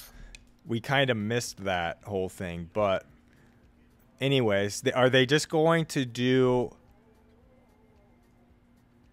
we 0.65 0.79
kind 0.79 1.09
of 1.09 1.17
missed 1.17 1.63
that 1.63 1.99
whole 2.05 2.29
thing. 2.29 2.69
But, 2.73 3.05
anyways, 4.21 4.81
they, 4.81 4.91
are 4.91 5.09
they 5.09 5.25
just 5.25 5.49
going 5.49 5.85
to 5.87 6.05
do? 6.05 6.71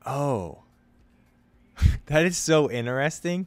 Oh, 0.06 0.62
that 2.06 2.24
is 2.24 2.36
so 2.36 2.70
interesting. 2.70 3.46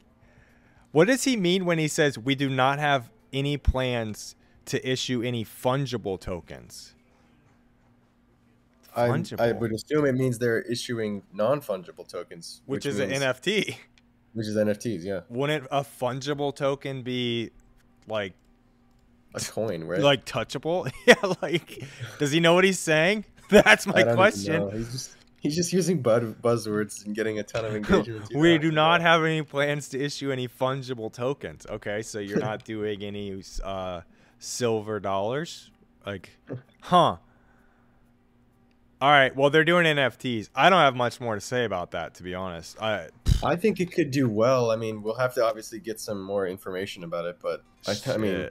What 0.91 1.07
does 1.07 1.23
he 1.25 1.35
mean 1.35 1.65
when 1.65 1.77
he 1.77 1.87
says 1.87 2.17
we 2.17 2.35
do 2.35 2.49
not 2.49 2.79
have 2.79 3.09
any 3.33 3.57
plans 3.57 4.35
to 4.65 4.89
issue 4.89 5.21
any 5.21 5.43
fungible 5.43 6.19
tokens? 6.19 6.93
I, 8.95 9.23
I 9.39 9.51
would 9.51 9.73
assume 9.73 10.05
it 10.05 10.13
means 10.13 10.39
they're 10.39 10.61
issuing 10.61 11.23
non 11.33 11.59
fungible 11.59 12.07
tokens, 12.07 12.61
which, 12.65 12.85
is 12.85 12.99
an 12.99 13.09
NFT. 13.09 13.75
which 14.33 14.47
is 14.47 14.55
NFTs. 14.55 15.03
Yeah, 15.03 15.21
Wouldn't 15.27 15.65
a 15.69 15.81
fungible 15.81 16.55
token 16.55 17.01
be 17.03 17.51
like 18.07 18.33
a 19.33 19.41
coin, 19.41 19.83
right? 19.83 19.99
like 19.99 20.25
touchable? 20.25 20.89
yeah, 21.05 21.15
like 21.41 21.83
does 22.19 22.31
he 22.31 22.39
know 22.39 22.53
what 22.53 22.63
he's 22.63 22.79
saying? 22.79 23.25
That's 23.49 23.85
my 23.85 24.03
question. 24.03 24.71
He's 24.71 24.91
just 24.91 25.15
he's 25.45 25.55
just 25.55 25.71
using 25.71 26.01
bud- 26.01 26.41
buzzwords 26.41 27.05
and 27.05 27.15
getting 27.15 27.39
a 27.39 27.43
ton 27.43 27.65
of 27.65 27.75
engagement. 27.75 28.29
We 28.35 28.57
do 28.57 28.71
not 28.71 29.01
have 29.01 29.23
any 29.23 29.43
plans 29.43 29.89
to 29.89 29.99
issue 30.03 30.31
any 30.31 30.47
fungible 30.47 31.11
tokens. 31.13 31.65
Okay, 31.69 32.01
so 32.01 32.19
you're 32.19 32.39
not 32.39 32.65
doing 32.65 33.03
any 33.03 33.43
uh, 33.63 34.01
silver 34.39 34.99
dollars, 34.99 35.71
like, 36.05 36.31
huh? 36.81 37.17
All 39.01 39.11
right. 39.11 39.35
Well, 39.35 39.49
they're 39.49 39.65
doing 39.65 39.85
NFTs. 39.85 40.49
I 40.55 40.69
don't 40.69 40.79
have 40.79 40.95
much 40.95 41.19
more 41.19 41.35
to 41.35 41.41
say 41.41 41.65
about 41.65 41.91
that, 41.91 42.15
to 42.15 42.23
be 42.23 42.33
honest. 42.33 42.81
I 42.81 43.09
I 43.43 43.55
think 43.55 43.79
it 43.79 43.91
could 43.91 44.09
do 44.09 44.29
well. 44.29 44.71
I 44.71 44.77
mean, 44.77 45.03
we'll 45.03 45.17
have 45.17 45.33
to 45.35 45.45
obviously 45.45 45.79
get 45.79 45.99
some 45.99 46.21
more 46.21 46.47
information 46.47 47.03
about 47.03 47.25
it, 47.25 47.37
but 47.41 47.61
I, 47.85 47.95
I 48.13 48.17
mean, 48.17 48.49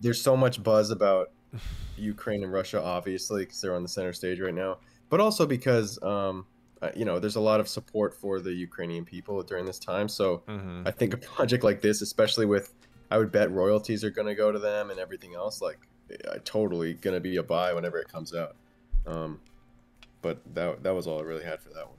there's 0.00 0.20
so 0.20 0.36
much 0.36 0.62
buzz 0.62 0.90
about 0.90 1.30
Ukraine 1.96 2.42
and 2.42 2.52
Russia, 2.52 2.82
obviously, 2.82 3.44
because 3.44 3.60
they're 3.60 3.74
on 3.74 3.82
the 3.82 3.88
center 3.88 4.12
stage 4.12 4.40
right 4.40 4.54
now, 4.54 4.78
but 5.12 5.20
also 5.20 5.44
because, 5.44 6.02
um, 6.02 6.46
uh, 6.80 6.88
you 6.96 7.04
know, 7.04 7.18
there's 7.18 7.36
a 7.36 7.40
lot 7.40 7.60
of 7.60 7.68
support 7.68 8.14
for 8.14 8.40
the 8.40 8.50
Ukrainian 8.50 9.04
people 9.04 9.42
during 9.42 9.66
this 9.66 9.78
time. 9.78 10.08
So 10.08 10.38
Mhm. 10.48 10.88
I 10.88 10.90
think 10.90 11.12
a 11.12 11.18
project 11.18 11.62
like 11.62 11.82
this, 11.82 12.00
especially 12.00 12.46
with, 12.46 12.72
I 13.10 13.18
would 13.18 13.30
bet 13.30 13.50
royalties 13.50 14.02
are 14.04 14.10
going 14.10 14.26
to 14.26 14.34
go 14.34 14.50
to 14.50 14.58
them 14.58 14.88
and 14.88 14.98
everything 14.98 15.34
else, 15.34 15.60
like, 15.60 15.80
I 16.32 16.38
totally 16.38 16.94
going 16.94 17.12
to 17.14 17.20
be 17.20 17.36
a 17.36 17.42
buy 17.42 17.74
whenever 17.74 17.98
it 17.98 18.08
comes 18.08 18.34
out. 18.34 18.56
Um, 19.06 19.38
but 20.22 20.38
that 20.54 20.82
that 20.82 20.94
was 20.94 21.06
all 21.06 21.18
I 21.20 21.24
really 21.24 21.44
had 21.44 21.60
for 21.60 21.68
that 21.74 21.86
one. 21.86 21.98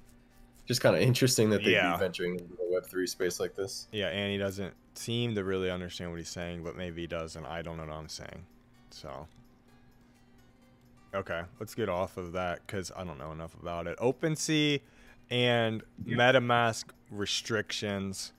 Just 0.66 0.82
kind 0.82 0.96
of 0.96 1.02
interesting 1.04 1.52
that 1.52 1.64
they'd 1.64 1.74
Yeah. 1.74 1.92
be 1.94 2.00
venturing 2.00 2.40
into 2.40 2.56
the 2.56 2.68
Web 2.72 2.84
three 2.88 3.06
space 3.06 3.40
like 3.40 3.54
this. 3.54 3.88
Yeah, 3.92 4.08
and 4.08 4.32
he 4.32 4.40
doesn't 4.40 4.74
seem 4.96 5.36
to 5.36 5.44
really 5.44 5.70
understand 5.70 6.10
what 6.10 6.18
he's 6.18 6.30
saying, 6.30 6.64
but 6.64 6.76
maybe 6.76 7.02
he 7.02 7.08
does, 7.08 7.36
and 7.36 7.46
I 7.46 7.62
don't 7.62 7.78
know 7.78 7.86
what 7.86 7.94
I'm 7.94 8.10
saying. 8.10 8.48
So, 8.90 9.28
okay, 11.14 11.42
let's 11.60 11.76
get 11.76 11.90
off 11.90 12.18
of 12.18 12.34
that 12.34 12.66
because 12.66 12.92
I 12.96 13.04
don't 13.04 13.18
know 13.18 13.32
enough 13.32 13.56
about 13.62 13.88
it. 13.88 13.98
OpenSea 13.98 14.82
and 15.30 15.84
MetaMask 16.06 16.86
restrictions. 17.10 18.34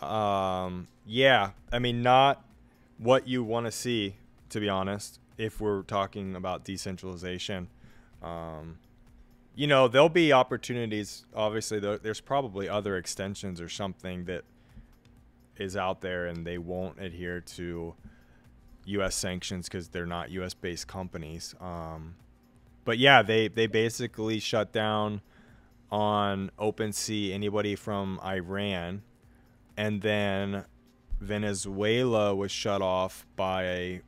Um, 0.00 0.88
yeah, 1.06 1.50
I 1.72 1.78
mean, 1.78 2.02
not 2.02 2.44
what 2.98 3.28
you 3.28 3.42
want 3.44 3.66
to 3.66 3.72
see, 3.72 4.16
to 4.50 4.60
be 4.60 4.68
honest. 4.68 5.20
If 5.36 5.60
we're 5.60 5.82
talking 5.82 6.36
about 6.36 6.64
decentralization, 6.64 7.68
um, 8.22 8.78
you 9.56 9.66
know, 9.66 9.88
there'll 9.88 10.08
be 10.08 10.32
opportunities. 10.32 11.26
Obviously, 11.34 11.80
there's 11.80 12.20
probably 12.20 12.68
other 12.68 12.96
extensions 12.96 13.60
or 13.60 13.68
something 13.68 14.24
that 14.26 14.44
is 15.56 15.76
out 15.76 16.00
there, 16.00 16.26
and 16.26 16.46
they 16.46 16.58
won't 16.58 17.00
adhere 17.00 17.40
to 17.40 17.94
U.S. 18.86 19.14
sanctions 19.14 19.68
because 19.68 19.88
they're 19.88 20.06
not 20.06 20.30
U.S. 20.30 20.54
based 20.54 20.86
companies. 20.86 21.54
Um, 21.60 22.14
but 22.84 22.98
yeah, 22.98 23.22
they 23.22 23.48
they 23.48 23.66
basically 23.66 24.38
shut 24.38 24.72
down 24.72 25.22
on 25.90 26.50
OpenSea 26.58 27.32
anybody 27.32 27.76
from 27.76 28.20
Iran, 28.24 29.02
and 29.76 30.02
then 30.02 30.64
Venezuela 31.20 32.34
was 32.34 32.50
shut 32.50 32.82
off 32.82 33.26
by 33.36 34.02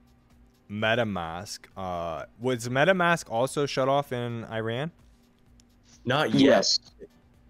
MetaMask. 0.71 1.61
Uh, 1.77 2.25
was 2.41 2.69
MetaMask 2.69 3.31
also 3.31 3.67
shut 3.67 3.89
off 3.89 4.13
in 4.13 4.45
Iran? 4.47 4.91
Not 6.05 6.33
yet. 6.35 6.41
Yes. 6.41 6.81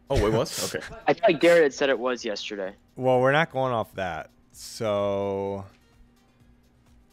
Oh, 0.08 0.26
it 0.26 0.32
was 0.32 0.74
okay. 0.74 0.84
I 1.08 1.12
thought 1.12 1.40
Garrett 1.40 1.64
had 1.64 1.74
said 1.74 1.90
it 1.90 1.98
was 1.98 2.24
yesterday. 2.24 2.74
Well, 2.94 3.20
we're 3.20 3.32
not 3.32 3.50
going 3.50 3.72
off 3.72 3.92
that. 3.94 4.30
So 4.52 5.64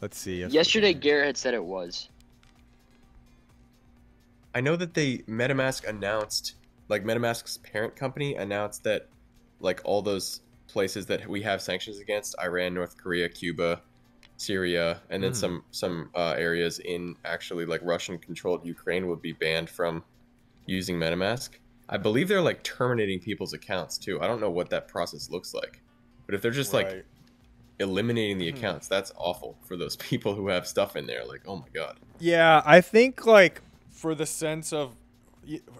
let's 0.00 0.18
see. 0.18 0.42
if 0.42 0.52
Yesterday, 0.52 0.92
can- 0.92 1.00
Garrett 1.00 1.26
had 1.26 1.36
said 1.36 1.54
it 1.54 1.64
was. 1.64 2.08
I 4.54 4.60
know 4.60 4.76
that 4.76 4.94
they 4.94 5.18
MetaMask 5.18 5.86
announced, 5.88 6.54
like 6.88 7.04
MetaMask's 7.04 7.58
parent 7.58 7.96
company 7.96 8.34
announced 8.36 8.84
that, 8.84 9.08
like 9.60 9.80
all 9.84 10.02
those 10.02 10.42
places 10.68 11.06
that 11.06 11.26
we 11.26 11.42
have 11.42 11.60
sanctions 11.62 11.98
against 11.98 12.36
Iran, 12.40 12.74
North 12.74 12.96
Korea, 12.96 13.28
Cuba, 13.28 13.80
Syria, 14.36 15.00
and 15.10 15.22
then 15.22 15.30
Hmm. 15.30 15.36
some 15.36 15.64
some 15.70 16.10
uh, 16.14 16.34
areas 16.36 16.78
in 16.80 17.16
actually 17.24 17.66
like 17.66 17.80
Russian 17.82 18.18
controlled 18.18 18.64
Ukraine 18.66 19.06
would 19.08 19.22
be 19.22 19.32
banned 19.32 19.70
from 19.70 20.04
using 20.66 20.96
MetaMask. 20.98 21.50
I 21.88 21.96
believe 21.98 22.28
they're 22.28 22.40
like 22.40 22.62
terminating 22.62 23.20
people's 23.20 23.52
accounts 23.52 23.98
too. 23.98 24.20
I 24.20 24.26
don't 24.26 24.40
know 24.40 24.50
what 24.50 24.70
that 24.70 24.88
process 24.88 25.30
looks 25.30 25.52
like, 25.54 25.80
but 26.26 26.34
if 26.34 26.42
they're 26.42 26.50
just 26.50 26.72
like 26.72 26.86
Right. 26.86 27.04
Eliminating 27.78 28.38
the 28.38 28.50
Hmm. 28.50 28.56
accounts, 28.56 28.88
that's 28.88 29.12
awful 29.16 29.56
for 29.66 29.76
those 29.76 29.96
people 30.10 30.34
who 30.34 30.48
have 30.48 30.66
stuff 30.66 30.96
in 30.96 31.06
there. 31.06 31.24
Like, 31.24 31.42
oh 31.46 31.56
my 31.56 31.68
god. 31.72 31.98
Yeah, 32.18 32.62
I 32.64 32.80
think 32.80 33.26
like 33.26 33.60
for 33.90 34.14
the 34.14 34.26
sense 34.26 34.72
of, 34.72 34.94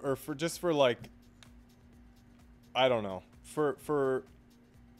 or 0.03 0.15
for 0.15 0.35
just 0.35 0.59
for 0.59 0.73
like, 0.73 0.97
I 2.75 2.89
don't 2.89 3.03
know, 3.03 3.23
for 3.43 3.77
for 3.79 4.23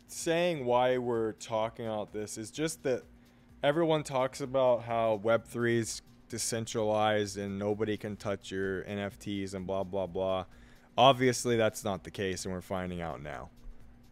saying 0.08 0.66
why 0.66 0.98
we're 0.98 1.34
talking 1.34 1.86
about 1.86 2.14
this 2.14 2.38
is 2.38 2.52
just 2.52 2.84
that 2.84 3.04
everyone 3.64 4.04
talks 4.04 4.40
about 4.42 4.84
how 4.84 5.16
Web 5.16 5.46
three 5.46 5.80
is 5.80 6.02
decentralized 6.30 7.38
and 7.38 7.60
nobody 7.60 7.98
can 7.98 8.16
touch 8.16 8.52
your 8.52 8.84
NFTs 8.84 9.54
and 9.54 9.68
blah 9.68 9.84
blah 9.84 10.08
blah. 10.08 10.46
Obviously, 10.98 11.58
that's 11.58 11.84
not 11.84 12.06
the 12.06 12.12
case, 12.12 12.46
and 12.46 12.54
we're 12.54 12.62
finding 12.62 13.02
out 13.02 13.22
now. 13.22 13.50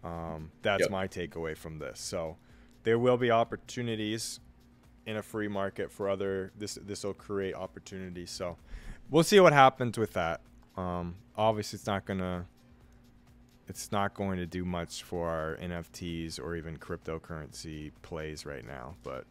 Um, 0.03 0.51
that's 0.61 0.81
Yep. 0.81 0.89
my 0.91 1.07
takeaway 1.07 1.55
from 1.55 1.79
this. 1.79 2.01
So, 2.01 2.35
there 2.83 2.99
will 2.99 3.17
be 3.17 3.31
opportunities 3.31 4.39
in 5.05 5.17
a 5.17 5.21
free 5.21 5.47
market 5.47 5.91
for 5.91 6.09
other 6.09 6.51
this 6.57 6.75
this 6.85 7.03
will 7.03 7.13
create 7.13 7.55
opportunities. 7.55 8.31
So 8.31 8.57
we'll 9.09 9.23
see 9.23 9.39
what 9.39 9.53
happens 9.53 9.97
with 9.97 10.13
that. 10.13 10.41
Um 10.77 11.15
obviously 11.35 11.77
it's 11.77 11.87
not 11.87 12.05
gonna 12.05 12.45
it's 13.67 13.91
not 13.91 14.13
going 14.13 14.37
to 14.37 14.45
do 14.45 14.65
much 14.65 15.03
for 15.03 15.29
our 15.29 15.57
nfts 15.57 16.37
or 16.37 16.55
even 16.55 16.77
cryptocurrency 16.77 17.91
plays 18.01 18.45
right 18.45 18.67
now 18.67 18.93
but 19.03 19.23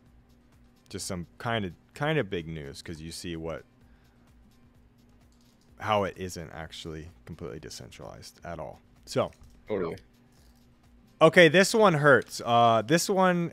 just 0.89 1.07
some 1.07 1.27
kind 1.39 1.67
of 1.67 1.73
kind 1.95 2.19
of 2.19 2.31
big 2.31 2.49
news 2.49 2.83
because 2.83 3.01
you 3.01 3.13
see 3.13 3.37
what 3.37 3.63
how 5.83 6.05
it 6.05 6.15
isn't 6.17 6.51
actually 6.53 7.09
completely 7.27 7.59
decentralized 7.59 8.41
at 8.45 8.59
all. 8.59 8.79
So 9.05 9.33
Totally. 9.69 9.97
Okay, 11.23 11.47
this 11.47 11.73
one 11.73 11.95
hurts. 11.95 12.43
Uh, 12.45 12.83
this 12.85 13.09
one, 13.09 13.53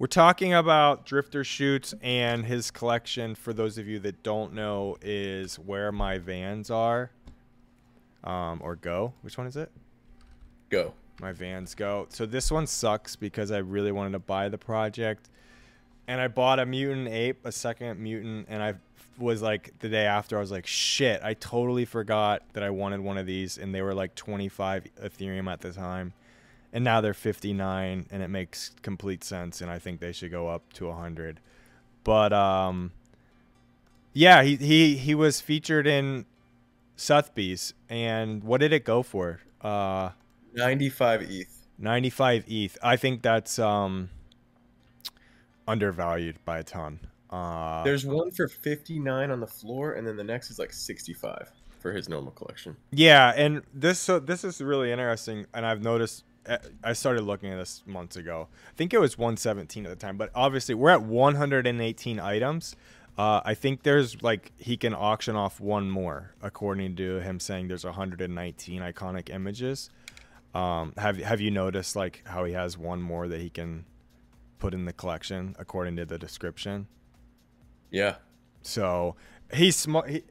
we're 0.00 0.08
talking 0.08 0.54
about 0.54 1.06
Drifter 1.06 1.44
Shoots 1.44 1.94
and 2.02 2.44
his 2.44 2.72
collection. 2.72 3.36
For 3.36 3.52
those 3.52 3.78
of 3.78 3.86
you 3.86 4.00
that 4.00 4.24
don't 4.24 4.54
know, 4.54 4.96
is 5.00 5.56
where 5.56 5.92
my 5.92 6.18
vans 6.18 6.68
are, 6.68 7.12
um, 8.24 8.60
or 8.60 8.74
go. 8.74 9.12
Which 9.22 9.38
one 9.38 9.46
is 9.46 9.56
it? 9.56 9.70
Go. 10.68 10.92
My 11.20 11.30
vans 11.30 11.76
go. 11.76 12.08
So 12.08 12.26
this 12.26 12.50
one 12.50 12.66
sucks 12.66 13.14
because 13.14 13.52
I 13.52 13.58
really 13.58 13.92
wanted 13.92 14.10
to 14.10 14.18
buy 14.18 14.48
the 14.48 14.58
project, 14.58 15.28
and 16.08 16.20
I 16.20 16.26
bought 16.26 16.58
a 16.58 16.66
mutant 16.66 17.06
ape, 17.06 17.46
a 17.46 17.52
second 17.52 18.00
mutant, 18.00 18.48
and 18.50 18.64
I 18.64 18.74
was 19.16 19.42
like 19.42 19.78
the 19.78 19.88
day 19.88 20.06
after 20.06 20.36
I 20.36 20.40
was 20.40 20.50
like, 20.50 20.66
shit, 20.66 21.22
I 21.22 21.34
totally 21.34 21.84
forgot 21.84 22.42
that 22.54 22.64
I 22.64 22.70
wanted 22.70 22.98
one 22.98 23.16
of 23.16 23.26
these, 23.26 23.58
and 23.58 23.72
they 23.72 23.80
were 23.80 23.94
like 23.94 24.16
25 24.16 24.86
Ethereum 25.00 25.48
at 25.48 25.60
the 25.60 25.72
time 25.72 26.14
and 26.72 26.84
now 26.84 27.00
they're 27.00 27.14
59 27.14 28.06
and 28.10 28.22
it 28.22 28.28
makes 28.28 28.70
complete 28.82 29.24
sense 29.24 29.60
and 29.60 29.70
i 29.70 29.78
think 29.78 30.00
they 30.00 30.12
should 30.12 30.30
go 30.30 30.48
up 30.48 30.72
to 30.72 30.86
100 30.86 31.40
but 32.04 32.32
um 32.32 32.92
yeah 34.12 34.42
he 34.42 34.56
he, 34.56 34.96
he 34.96 35.14
was 35.14 35.40
featured 35.40 35.86
in 35.86 36.24
sotheby's 36.96 37.74
and 37.88 38.44
what 38.44 38.60
did 38.60 38.72
it 38.72 38.84
go 38.84 39.02
for 39.02 39.40
uh 39.62 40.10
95 40.54 41.22
ETH. 41.22 41.66
95 41.78 42.44
eth 42.48 42.78
i 42.82 42.96
think 42.96 43.22
that's 43.22 43.58
um 43.58 44.10
undervalued 45.66 46.36
by 46.44 46.58
a 46.58 46.62
ton 46.62 47.00
uh 47.30 47.82
There's 47.84 48.04
one 48.04 48.32
for 48.32 48.48
59 48.48 49.30
on 49.30 49.38
the 49.38 49.46
floor, 49.46 49.92
and 49.92 50.04
then 50.04 50.16
the 50.16 50.24
next 50.24 50.50
is 50.50 50.58
like 50.58 50.72
65 50.72 51.52
for 51.78 51.92
his 51.92 52.08
normal 52.08 52.32
collection. 52.32 52.76
Yeah, 52.90 53.32
and 53.36 53.62
this 53.72 54.00
so 54.00 54.18
this 54.18 54.42
is 54.42 54.60
really 54.60 54.90
interesting, 54.90 55.46
and 55.54 55.64
I've 55.64 55.80
noticed. 55.80 56.24
Eh, 56.46 56.58
I 56.82 56.92
started 56.92 57.22
looking 57.22 57.52
at 57.52 57.56
this 57.56 57.82
months 57.86 58.16
ago. 58.16 58.48
I 58.68 58.72
think 58.76 58.92
it 58.94 58.98
was 58.98 59.18
117 59.18 59.86
at 59.86 59.90
the 59.90 59.96
time, 59.96 60.16
but 60.16 60.30
obviously 60.34 60.74
we're 60.74 60.90
at 60.90 61.02
118 61.02 62.20
items. 62.20 62.76
Uh, 63.18 63.40
I 63.44 63.54
think 63.54 63.82
there's 63.82 64.22
like 64.22 64.52
he 64.56 64.76
can 64.76 64.94
auction 64.94 65.36
off 65.36 65.60
one 65.60 65.90
more, 65.90 66.34
according 66.42 66.96
to 66.96 67.20
him 67.20 67.40
saying 67.40 67.68
there's 67.68 67.84
119 67.84 68.80
iconic 68.80 69.28
images. 69.28 69.90
Um, 70.54 70.94
have 70.96 71.18
have 71.18 71.40
you 71.40 71.50
noticed 71.50 71.96
like 71.96 72.22
how 72.24 72.44
he 72.44 72.54
has 72.54 72.78
one 72.78 73.02
more 73.02 73.28
that 73.28 73.40
he 73.40 73.50
can 73.50 73.84
put 74.58 74.74
in 74.74 74.84
the 74.84 74.92
collection 74.92 75.54
according 75.58 75.96
to 75.96 76.04
the 76.04 76.18
description? 76.18 76.86
Yeah. 77.90 78.16
So 78.62 79.16
he's 79.52 79.76
smart. 79.76 80.08
He, 80.08 80.22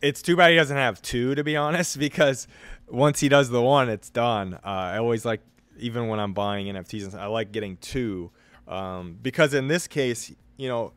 it's 0.00 0.22
too 0.22 0.36
bad 0.36 0.50
he 0.50 0.56
doesn't 0.56 0.76
have 0.76 1.02
two, 1.02 1.34
to 1.34 1.44
be 1.44 1.56
honest, 1.56 1.98
because 2.06 2.46
once 2.92 3.20
he 3.20 3.28
does 3.28 3.48
the 3.48 3.62
one, 3.62 3.88
it's 3.88 4.10
done. 4.10 4.54
Uh, 4.54 4.58
I 4.64 4.98
always 4.98 5.24
like, 5.24 5.40
even 5.78 6.08
when 6.08 6.20
I'm 6.20 6.34
buying 6.34 6.66
NFTs, 6.66 7.18
I 7.18 7.26
like 7.26 7.50
getting 7.50 7.78
two, 7.78 8.30
um, 8.68 9.18
because 9.20 9.54
in 9.54 9.68
this 9.68 9.88
case, 9.88 10.32
you 10.56 10.68
know, 10.68 10.92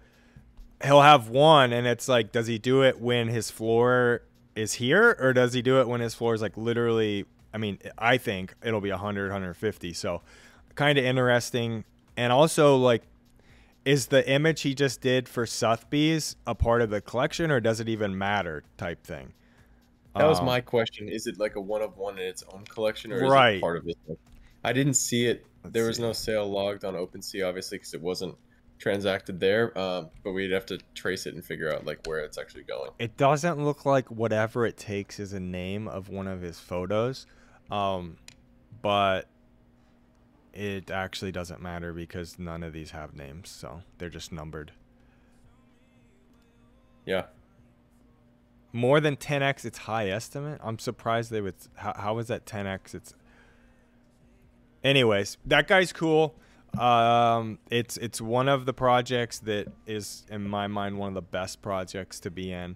he'll 0.83 1.01
have 1.01 1.29
one, 1.29 1.71
and 1.71 1.87
it's 1.87 2.07
like, 2.07 2.31
does 2.31 2.47
he 2.47 2.57
do 2.57 2.83
it 2.83 2.99
when 2.99 3.29
his 3.29 3.49
floor 3.49 4.21
is 4.55 4.73
here, 4.73 5.15
or 5.19 5.33
does 5.33 5.53
he 5.53 5.61
do 5.61 5.79
it 5.79 5.87
when 5.87 6.01
his 6.01 6.13
floor 6.13 6.33
is 6.33 6.41
like 6.41 6.57
literally? 6.57 7.25
I 7.53 7.57
mean, 7.57 7.79
I 7.97 8.17
think 8.17 8.53
it'll 8.61 8.81
be 8.81 8.91
100, 8.91 9.31
150. 9.31 9.93
So, 9.93 10.21
kind 10.75 10.97
of 10.97 11.05
interesting, 11.05 11.85
and 12.17 12.33
also 12.33 12.75
like 12.75 13.03
is 13.85 14.07
the 14.07 14.27
image 14.27 14.61
he 14.61 14.73
just 14.73 14.99
did 14.99 15.29
for 15.29 15.45
Sotheby's 15.45 16.35
a 16.47 16.55
part 16.55 16.81
of 16.81 16.89
the 16.89 16.99
collection 16.99 17.51
or 17.51 17.59
does 17.59 17.79
it 17.79 17.87
even 17.87 18.17
matter 18.17 18.63
type 18.77 19.03
thing? 19.03 19.33
That 20.15 20.27
was 20.27 20.39
Um, 20.39 20.45
my 20.45 20.61
question. 20.61 21.09
Is 21.09 21.27
it 21.27 21.37
like 21.39 21.55
a 21.55 21.61
one 21.61 21.81
of 21.81 21.97
one 21.97 22.17
in 22.17 22.25
its 22.25 22.43
own 22.43 22.63
collection, 22.65 23.11
or 23.11 23.17
is 23.23 23.29
Right. 23.29 23.55
it 23.57 23.61
part 23.61 23.77
of 23.77 23.85
this? 23.85 23.95
I 24.63 24.71
didn't 24.73 24.93
see 24.95 25.25
it. 25.25 25.45
Let's 25.63 25.73
there 25.73 25.85
was 25.87 25.97
see. 25.97 26.01
no 26.03 26.13
sale 26.13 26.49
logged 26.49 26.85
on 26.85 26.93
OpenSea, 26.95 27.47
obviously, 27.47 27.77
because 27.77 27.93
it 27.93 28.01
wasn't 28.01 28.37
transacted 28.79 29.39
there. 29.39 29.77
Um, 29.77 30.09
but 30.23 30.31
we'd 30.31 30.51
have 30.51 30.65
to 30.67 30.79
trace 30.93 31.25
it 31.25 31.33
and 31.33 31.43
figure 31.43 31.71
out 31.73 31.85
like 31.85 32.05
where 32.07 32.19
it's 32.19 32.37
actually 32.37 32.63
going. 32.63 32.91
It 32.97 33.17
doesn't 33.17 33.63
look 33.63 33.85
like 33.85 34.09
whatever 34.09 34.65
it 34.65 34.77
takes 34.77 35.19
is 35.19 35.33
a 35.33 35.39
name 35.39 35.87
of 35.87 36.07
one 36.09 36.27
of 36.27 36.41
his 36.41 36.59
photos, 36.59 37.25
um, 37.69 38.17
but 38.81 39.27
it 40.53 40.89
actually 40.89 41.31
doesn't 41.33 41.61
matter 41.61 41.91
because 41.93 42.39
none 42.39 42.63
of 42.63 42.71
these 42.71 42.91
have 42.91 43.13
names, 43.13 43.49
so 43.49 43.81
they're 43.97 44.09
just 44.09 44.31
numbered. 44.31 44.71
Yeah, 47.05 47.25
More 48.75 48.99
than 48.99 49.15
10x, 49.15 49.63
it's 49.63 49.77
high 49.77 50.09
estimate. 50.09 50.59
I'm 50.61 50.79
surprised 50.79 51.31
they 51.31 51.39
would. 51.39 51.55
How, 51.75 51.93
how 51.95 52.17
is 52.17 52.27
that 52.27 52.45
10x? 52.45 52.93
It's. 52.93 53.13
Anyways, 54.83 55.37
that 55.45 55.69
guy's 55.69 55.93
cool. 55.93 56.35
Um, 56.77 57.59
it's 57.71 57.95
it's 57.95 58.19
one 58.19 58.49
of 58.49 58.65
the 58.65 58.73
projects 58.73 59.39
that 59.39 59.71
is, 59.87 60.25
in 60.29 60.49
my 60.49 60.67
mind, 60.67 60.97
one 60.97 61.07
of 61.07 61.13
the 61.13 61.21
best 61.21 61.61
projects 61.61 62.19
to 62.19 62.29
be 62.29 62.51
in. 62.51 62.75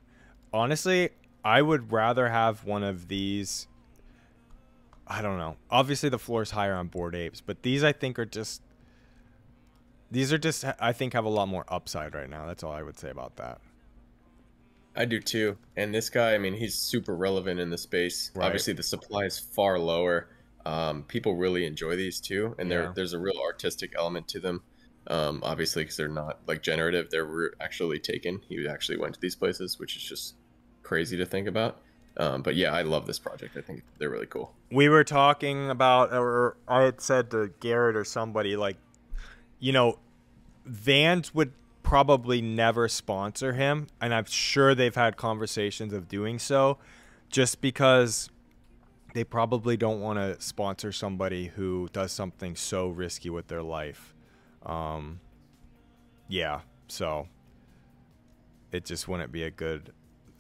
Honestly, 0.54 1.10
I 1.44 1.62
would 1.62 1.92
rather 1.92 2.30
have 2.30 2.64
one 2.64 2.84
of 2.84 3.10
these. 3.10 3.68
I 5.06 5.22
don't 5.22 5.38
know. 5.38 5.58
Obviously, 5.70 6.08
the 6.08 6.18
floor 6.18 6.44
is 6.44 6.52
higher 6.52 6.76
on 6.76 6.88
bored 6.88 7.14
apes, 7.14 7.42
but 7.42 7.62
these 7.64 7.84
I 7.84 7.92
think 7.92 8.18
are 8.18 8.26
just. 8.26 8.62
These 10.10 10.32
are 10.32 10.38
just 10.38 10.64
I 10.80 10.94
think 10.94 11.12
have 11.12 11.26
a 11.26 11.30
lot 11.30 11.50
more 11.50 11.66
upside 11.68 12.16
right 12.16 12.30
now. 12.30 12.48
That's 12.48 12.64
all 12.64 12.72
I 12.72 12.84
would 12.84 12.98
say 12.98 13.10
about 13.10 13.36
that. 13.36 13.60
I 14.96 15.06
do 15.06 15.20
too. 15.20 15.58
And 15.78 15.94
this 15.94 16.10
guy, 16.10 16.34
I 16.34 16.38
mean, 16.38 16.54
he's 16.56 16.76
super 16.76 17.16
relevant 17.16 17.60
in 17.60 17.70
the 17.70 17.78
space. 17.78 18.32
Right. 18.36 18.46
Obviously, 18.46 18.74
the 18.74 18.84
supply 18.84 19.24
is 19.26 19.40
far 19.40 19.80
lower. 19.80 20.28
Um, 20.66 21.04
people 21.04 21.36
really 21.36 21.66
enjoy 21.66 21.96
these 21.96 22.20
too, 22.20 22.56
and 22.60 22.70
Yeah. 22.70 22.92
there's 22.96 23.14
a 23.14 23.20
real 23.20 23.40
artistic 23.44 23.94
element 23.98 24.28
to 24.30 24.40
them. 24.40 24.62
Um, 25.08 25.40
obviously, 25.44 25.84
because 25.84 25.96
they're 25.98 26.08
not 26.10 26.40
like 26.48 26.62
generative; 26.62 27.10
they're 27.10 27.26
re- 27.26 27.50
actually 27.62 28.00
taken. 28.00 28.42
He 28.50 28.68
actually 28.68 28.98
went 28.98 29.14
to 29.16 29.22
these 29.22 29.36
places, 29.36 29.80
which 29.80 29.96
is 29.96 30.04
just 30.04 30.36
crazy 30.84 31.16
to 31.18 31.26
think 31.26 31.48
about. 31.48 31.82
Um, 32.18 32.42
but 32.42 32.56
yeah, 32.56 32.74
I 32.74 32.82
love 32.82 33.08
this 33.08 33.18
project. 33.20 33.56
I 33.56 33.62
think 33.62 33.84
they're 33.98 34.10
really 34.10 34.26
cool. 34.26 34.54
we 34.72 34.90
were 34.90 35.04
talking 35.06 35.70
about 35.70 36.14
or 36.14 36.56
i 36.68 36.82
had 36.84 37.02
said 37.02 37.32
to 37.32 37.52
garrett 37.60 37.96
or 37.96 38.04
somebody 38.04 38.56
like 38.56 38.78
you 39.60 39.72
know 39.72 39.98
vans 40.66 41.34
would 41.34 41.52
probably 41.90 42.42
never 42.42 42.88
sponsor 42.88 43.54
him 43.54 43.88
and 44.00 44.14
i'm 44.14 44.26
sure 44.26 44.76
they've 44.76 44.96
had 44.96 45.18
conversations 45.18 45.92
of 45.92 46.08
doing 46.08 46.38
so 46.38 46.78
just 47.30 47.62
because 47.62 48.30
they 49.14 49.24
probably 49.24 49.76
don't 49.76 50.00
want 50.00 50.20
to 50.20 50.40
sponsor 50.40 50.92
somebody 50.92 51.48
who 51.48 51.90
does 51.92 52.12
something 52.12 52.56
so 52.56 52.88
risky 52.90 53.30
with 53.30 53.48
their 53.48 53.64
life 53.64 54.14
um 54.66 55.20
yeah 56.28 56.62
so 56.88 57.28
it 58.72 58.86
just 58.86 59.08
wouldn't 59.08 59.32
be 59.32 59.44
a 59.44 59.52
good 59.52 59.92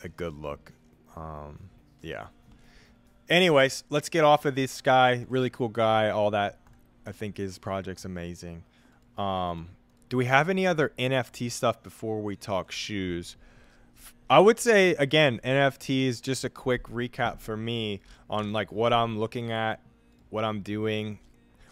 a 0.03 0.09
good 0.09 0.33
look 0.33 0.71
um 1.15 1.57
yeah 2.01 2.27
anyways, 3.29 3.83
let's 3.89 4.09
get 4.09 4.23
off 4.23 4.45
of 4.45 4.55
this 4.55 4.81
guy. 4.81 5.25
Really 5.29 5.49
cool 5.49 5.69
guy. 5.69 6.09
All 6.09 6.31
that. 6.31 6.59
I 7.05 7.12
think 7.12 7.38
his 7.38 7.57
project's 7.57 8.05
amazing. 8.05 8.63
Um, 9.17 9.69
do 10.10 10.17
we 10.17 10.26
have 10.26 10.50
any 10.50 10.65
other 10.65 10.91
NFT 10.98 11.52
stuff 11.52 11.82
before 11.82 12.22
we 12.22 12.36
talk 12.36 12.72
shoes? 12.72 13.38
I 14.30 14.39
would 14.39 14.60
say 14.60 14.91
again, 14.91 15.39
NFTs. 15.43 16.22
Just 16.22 16.43
a 16.43 16.50
quick 16.50 16.84
recap 16.84 17.39
for 17.39 17.56
me 17.56 18.02
on 18.30 18.52
like 18.52 18.72
what 18.72 18.91
I'm 18.91 19.19
looking 19.19 19.52
at, 19.52 19.82
what 20.30 20.43
I'm 20.43 20.62
doing. 20.62 21.19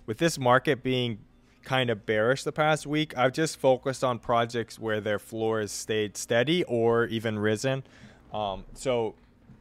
With 0.06 0.20
this 0.20 0.40
market 0.40 0.84
being 0.84 1.20
kind 1.64 1.90
of 1.90 2.06
bearish 2.06 2.44
the 2.44 2.52
past 2.52 2.88
week, 2.88 3.16
I've 3.18 3.34
just 3.34 3.60
focused 3.60 4.04
on 4.04 4.20
projects 4.20 4.80
where 4.80 5.02
their 5.02 5.20
floor 5.20 5.60
has 5.60 5.72
stayed 5.72 6.16
steady 6.16 6.64
or 6.64 7.06
even 7.06 7.38
risen. 7.38 7.84
Um, 8.34 8.66
so 8.74 9.16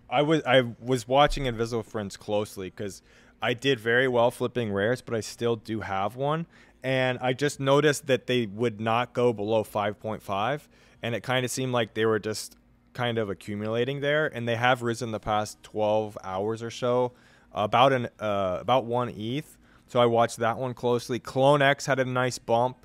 I 0.09 0.23
was 0.23 0.43
I 0.45 0.63
was 0.81 1.09
watching 1.09 1.47
Invisible 1.47 1.83
Friends 1.83 2.17
closely 2.17 2.71
because 2.71 3.03
I 3.43 3.55
did 3.55 3.79
very 3.79 4.09
well 4.09 4.31
flipping 4.31 4.73
rares, 4.73 5.03
but 5.03 5.15
I 5.15 5.21
still 5.21 5.57
do 5.57 5.81
have 5.81 6.17
one, 6.17 6.47
and 6.87 7.19
I 7.21 7.33
just 7.33 7.59
noticed 7.59 8.07
that 8.07 8.29
they 8.29 8.47
would 8.47 8.81
not 8.81 9.13
go 9.13 9.33
below 9.33 9.65
5.5, 9.65 10.69
and 11.03 11.17
it 11.17 11.25
kind 11.25 11.45
of 11.45 11.51
seemed 11.51 11.73
like 11.73 11.95
they 11.95 12.07
were 12.07 12.21
just 12.21 12.57
kind 12.93 13.19
of 13.19 13.29
accumulating 13.29 13.99
there, 14.03 14.29
and 14.29 14.47
they 14.47 14.55
have 14.55 14.83
risen 14.83 15.11
the 15.11 15.19
past 15.19 15.61
12 15.65 16.17
hours 16.23 16.63
or 16.63 16.71
so, 16.71 17.11
about 17.53 17.93
an 17.93 18.09
uh, 18.21 18.59
about 18.61 18.85
one 18.85 19.09
ETH. 19.09 19.59
So 19.89 19.99
I 19.99 20.07
watched 20.07 20.37
that 20.37 20.59
one 20.59 20.75
closely. 20.75 21.19
Clone 21.19 21.61
X 21.61 21.87
had 21.87 21.99
a 21.99 22.05
nice 22.05 22.39
bump. 22.39 22.77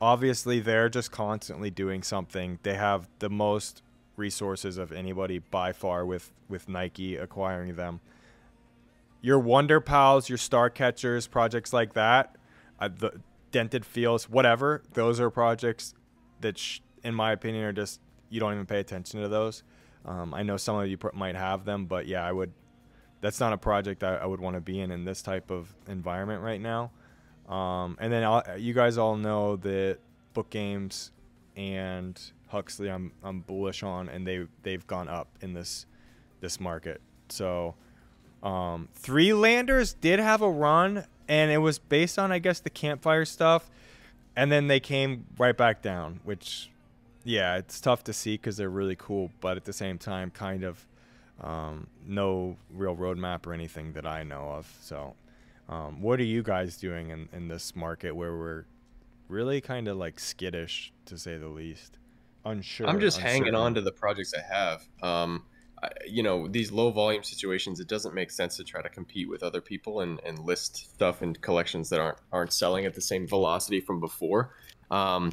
Obviously, 0.00 0.58
they're 0.58 0.88
just 0.88 1.12
constantly 1.12 1.70
doing 1.70 2.02
something. 2.02 2.58
They 2.64 2.74
have 2.74 3.08
the 3.20 3.30
most 3.30 3.82
resources 4.16 4.76
of 4.76 4.90
anybody 4.90 5.38
by 5.38 5.72
far 5.72 6.04
with 6.04 6.32
with 6.48 6.68
Nike 6.68 7.14
acquiring 7.14 7.76
them. 7.76 8.00
Your 9.20 9.38
Wonder 9.38 9.80
Pals, 9.80 10.28
your 10.28 10.38
Star 10.38 10.68
Catchers, 10.68 11.28
projects 11.28 11.72
like 11.72 11.92
that, 11.92 12.36
the 12.88 13.20
Dented 13.52 13.84
Fields, 13.84 14.28
whatever. 14.28 14.82
Those 14.92 15.20
are 15.20 15.30
projects 15.30 15.94
that, 16.40 16.58
sh- 16.58 16.80
in 17.02 17.14
my 17.14 17.32
opinion, 17.32 17.64
are 17.64 17.72
just 17.72 18.00
you 18.30 18.40
don't 18.40 18.52
even 18.52 18.66
pay 18.66 18.80
attention 18.80 19.20
to 19.22 19.28
those. 19.28 19.62
Um, 20.04 20.34
I 20.34 20.42
know 20.42 20.56
some 20.56 20.76
of 20.76 20.88
you 20.88 20.96
pr- 20.96 21.08
might 21.14 21.36
have 21.36 21.64
them, 21.64 21.86
but 21.86 22.06
yeah, 22.06 22.24
I 22.24 22.32
would. 22.32 22.52
That's 23.20 23.40
not 23.40 23.52
a 23.52 23.56
project 23.58 24.04
I, 24.04 24.16
I 24.16 24.26
would 24.26 24.40
want 24.40 24.56
to 24.56 24.60
be 24.60 24.80
in 24.80 24.90
in 24.90 25.04
this 25.04 25.22
type 25.22 25.50
of 25.50 25.74
environment 25.88 26.42
right 26.42 26.60
now. 26.60 26.90
Um, 27.48 27.96
and 28.00 28.12
then 28.12 28.24
I'll, 28.24 28.42
you 28.58 28.74
guys 28.74 28.98
all 28.98 29.16
know 29.16 29.56
that 29.56 29.98
book 30.34 30.50
games 30.50 31.12
and 31.56 32.20
Huxley 32.48 32.90
I'm 32.90 33.12
I'm 33.22 33.40
bullish 33.40 33.82
on 33.82 34.08
and 34.08 34.26
they 34.26 34.46
they've 34.62 34.86
gone 34.86 35.08
up 35.08 35.28
in 35.40 35.54
this 35.54 35.86
this 36.40 36.60
market. 36.60 37.00
So 37.28 37.74
um 38.42 38.88
Three 38.94 39.32
Landers 39.32 39.94
did 39.94 40.18
have 40.18 40.42
a 40.42 40.50
run 40.50 41.06
and 41.28 41.50
it 41.50 41.58
was 41.58 41.78
based 41.78 42.18
on 42.18 42.32
I 42.32 42.38
guess 42.38 42.60
the 42.60 42.70
campfire 42.70 43.24
stuff 43.24 43.70
and 44.36 44.50
then 44.50 44.66
they 44.66 44.80
came 44.80 45.26
right 45.38 45.56
back 45.56 45.80
down, 45.82 46.20
which 46.24 46.70
yeah, 47.24 47.56
it's 47.56 47.80
tough 47.80 48.04
to 48.04 48.12
see 48.12 48.36
cuz 48.36 48.56
they're 48.56 48.68
really 48.68 48.96
cool, 48.96 49.30
but 49.40 49.56
at 49.56 49.64
the 49.64 49.72
same 49.72 49.98
time 49.98 50.30
kind 50.30 50.64
of 50.64 50.86
um, 51.40 51.88
no 52.06 52.56
real 52.72 52.96
roadmap 52.96 53.46
or 53.46 53.52
anything 53.52 53.92
that 53.94 54.06
I 54.06 54.22
know 54.22 54.50
of. 54.50 54.72
So 54.80 55.14
um, 55.68 56.00
what 56.00 56.20
are 56.20 56.24
you 56.24 56.42
guys 56.42 56.76
doing 56.76 57.10
in, 57.10 57.28
in 57.32 57.48
this 57.48 57.74
market 57.74 58.14
where 58.14 58.36
we're 58.36 58.64
really 59.28 59.60
kind 59.60 59.88
of 59.88 59.96
like 59.96 60.20
skittish 60.20 60.92
to 61.06 61.18
say 61.18 61.36
the 61.36 61.48
least? 61.48 61.98
Unsure. 62.44 62.86
I'm 62.86 63.00
just 63.00 63.18
hanging 63.18 63.54
on 63.54 63.74
to 63.74 63.80
the 63.80 63.92
projects 63.92 64.34
I 64.34 64.54
have. 64.54 64.82
Um, 65.02 65.44
you 66.06 66.22
know, 66.22 66.48
these 66.48 66.70
low 66.72 66.90
volume 66.90 67.22
situations, 67.22 67.80
it 67.80 67.88
doesn't 67.88 68.14
make 68.14 68.30
sense 68.30 68.56
to 68.56 68.64
try 68.64 68.82
to 68.82 68.88
compete 68.88 69.28
with 69.28 69.42
other 69.42 69.60
people 69.60 70.00
and, 70.00 70.20
and 70.24 70.38
list 70.38 70.94
stuff 70.94 71.22
in 71.22 71.34
collections 71.34 71.90
that 71.90 72.00
aren't 72.00 72.18
aren't 72.32 72.52
selling 72.52 72.84
at 72.86 72.94
the 72.94 73.00
same 73.00 73.26
velocity 73.26 73.80
from 73.80 74.00
before. 74.00 74.54
Um, 74.90 75.32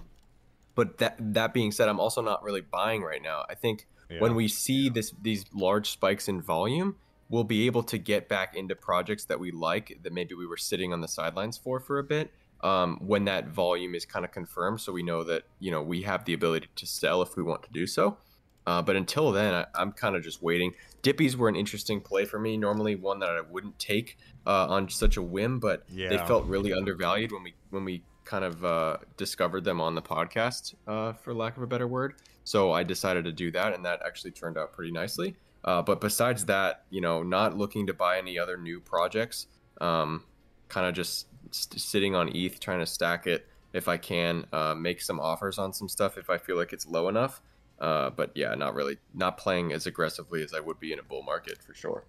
but 0.76 0.98
that 1.00 1.16
that 1.34 1.54
being 1.54 1.72
said, 1.72 1.90
I'm 1.90 2.00
also 2.00 2.22
not 2.22 2.44
really 2.44 2.62
buying 2.62 3.02
right 3.04 3.22
now. 3.22 3.44
I 3.50 3.56
think 3.56 3.88
when 4.20 4.36
we 4.36 4.48
see 4.48 4.90
this 4.90 5.14
these 5.22 5.46
large 5.54 5.90
spikes 5.90 6.28
in 6.28 6.42
volume, 6.42 6.96
we'll 7.30 7.44
be 7.44 7.66
able 7.66 7.84
to 7.84 7.98
get 7.98 8.28
back 8.28 8.56
into 8.56 8.76
projects 8.76 9.26
that 9.26 9.40
we 9.40 9.52
like 9.52 9.98
that 10.04 10.14
maybe 10.14 10.36
we 10.36 10.46
were 10.46 10.58
sitting 10.58 10.94
on 10.94 11.02
the 11.02 11.08
sidelines 11.08 11.58
for 11.58 11.80
for 11.80 12.00
a 12.00 12.04
bit. 12.04 12.32
Um, 12.64 13.00
when 13.02 13.26
that 13.26 13.48
volume 13.48 13.96
is 13.96 14.06
kind 14.06 14.24
of 14.24 14.32
confirmed, 14.32 14.82
so 14.82 14.92
we 14.92 15.02
know 15.02 15.24
that 15.24 15.44
you 15.60 15.72
know 15.72 15.82
we 15.82 16.04
have 16.04 16.26
the 16.26 16.34
ability 16.34 16.68
to 16.76 16.86
sell 16.86 17.22
if 17.22 17.36
we 17.36 17.44
want 17.44 17.64
to 17.64 17.70
do 17.72 17.88
so. 17.88 18.18
Uh, 18.68 18.82
but 18.82 18.96
until 18.96 19.32
then, 19.32 19.54
I, 19.54 19.66
I'm 19.76 19.92
kind 19.92 20.16
of 20.16 20.24
just 20.24 20.42
waiting. 20.42 20.74
Dippies 21.04 21.36
were 21.36 21.50
an 21.50 21.56
interesting 21.56 22.00
play 22.00 22.26
for 22.26 22.40
me. 22.40 22.58
Normally, 22.58 22.96
one 22.96 23.20
that 23.20 23.30
I 23.30 23.42
wouldn't 23.42 23.78
take 23.80 24.18
uh, 24.46 24.68
on 24.68 24.90
such 24.90 25.18
a 25.18 25.22
whim, 25.22 25.60
but 25.60 25.84
they 26.10 26.18
felt 26.28 26.46
really 26.46 26.74
undervalued 26.74 27.32
when 27.32 27.44
we 27.44 27.54
when 27.72 27.86
we 27.86 28.04
kind 28.24 28.44
of 28.44 28.64
uh, 28.64 28.98
discovered 29.18 29.64
them 29.64 29.82
on 29.82 29.96
the 29.96 30.02
podcast, 30.02 30.76
uh, 30.88 31.14
for 31.14 31.34
lack 31.34 31.58
of 31.58 31.64
a 31.64 31.68
better 31.68 31.88
word. 31.88 32.16
So 32.44 32.72
I 32.72 32.84
decided 32.84 33.26
to 33.26 33.32
do 33.32 33.52
that, 33.52 33.74
and 33.74 33.84
that 33.86 34.02
actually 34.06 34.32
turned 34.32 34.58
out 34.58 34.74
pretty 34.74 34.92
nicely. 34.92 35.36
Uh, 35.64 35.82
but 35.82 36.02
besides 36.02 36.46
that, 36.46 36.86
you 36.90 37.02
know, 37.02 37.24
not 37.24 37.58
looking 37.58 37.88
to 37.88 37.94
buy 37.94 38.18
any 38.18 38.38
other 38.38 38.58
new 38.58 38.80
projects. 38.80 39.48
Um, 39.80 40.24
kind 40.72 40.88
of 40.88 40.94
just 40.96 41.28
st- 41.52 41.80
sitting 41.80 42.16
on 42.16 42.36
ETH, 42.36 42.60
trying 42.60 42.80
to 42.80 42.86
stack 42.86 43.28
it 43.28 43.46
if 43.74 43.88
I 43.88 43.98
can, 43.98 44.46
uh, 44.52 44.74
make 44.74 45.02
some 45.02 45.20
offers 45.20 45.60
on 45.60 45.74
some 45.74 45.88
stuff 45.88 46.18
if 46.18 46.30
I 46.30 46.38
feel 46.38 46.56
like 46.56 46.74
it's 46.74 46.88
low 46.88 47.10
enough. 47.10 47.42
Uh, 47.82 48.12
but 48.12 48.32
yeah, 48.36 48.54
not 48.54 48.76
really, 48.76 49.00
not 49.12 49.40
playing 49.40 49.74
as 49.74 49.88
aggressively 49.88 50.44
as 50.44 50.54
I 50.54 50.60
would 50.60 50.80
be 50.80 50.94
in 50.94 51.00
a 51.00 51.04
bull 51.04 51.24
market 51.24 51.64
for 51.64 51.74
sure. 51.74 52.06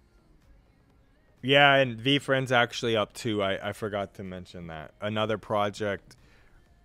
Yeah, 1.41 1.75
and 1.75 1.99
VeeFriends 1.99 2.51
actually 2.51 2.95
up 2.95 3.11
too. 3.13 3.41
I, 3.41 3.69
I 3.69 3.73
forgot 3.73 4.13
to 4.13 4.23
mention 4.23 4.67
that. 4.67 4.91
Another 5.01 5.39
project 5.39 6.15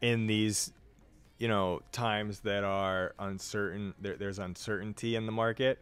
in 0.00 0.26
these, 0.26 0.72
you 1.38 1.48
know, 1.48 1.82
times 1.92 2.40
that 2.40 2.64
are 2.64 3.14
uncertain, 3.18 3.92
there, 4.00 4.16
there's 4.16 4.38
uncertainty 4.38 5.16
in 5.16 5.26
the 5.26 5.32
market. 5.32 5.78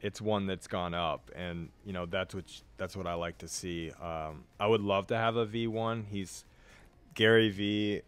it's 0.00 0.20
one 0.20 0.46
that's 0.46 0.66
gone 0.66 0.94
up, 0.94 1.30
and 1.34 1.68
you 1.84 1.92
know 1.92 2.06
that's 2.06 2.34
what 2.34 2.44
that's 2.78 2.96
what 2.96 3.06
I 3.06 3.14
like 3.14 3.38
to 3.38 3.48
see. 3.48 3.90
Um, 4.02 4.44
I 4.58 4.66
would 4.66 4.80
love 4.80 5.06
to 5.08 5.16
have 5.16 5.36
a 5.36 5.46
V1. 5.46 6.04
He's 6.08 6.44
Gary 7.14 7.50
Vee 7.50 8.02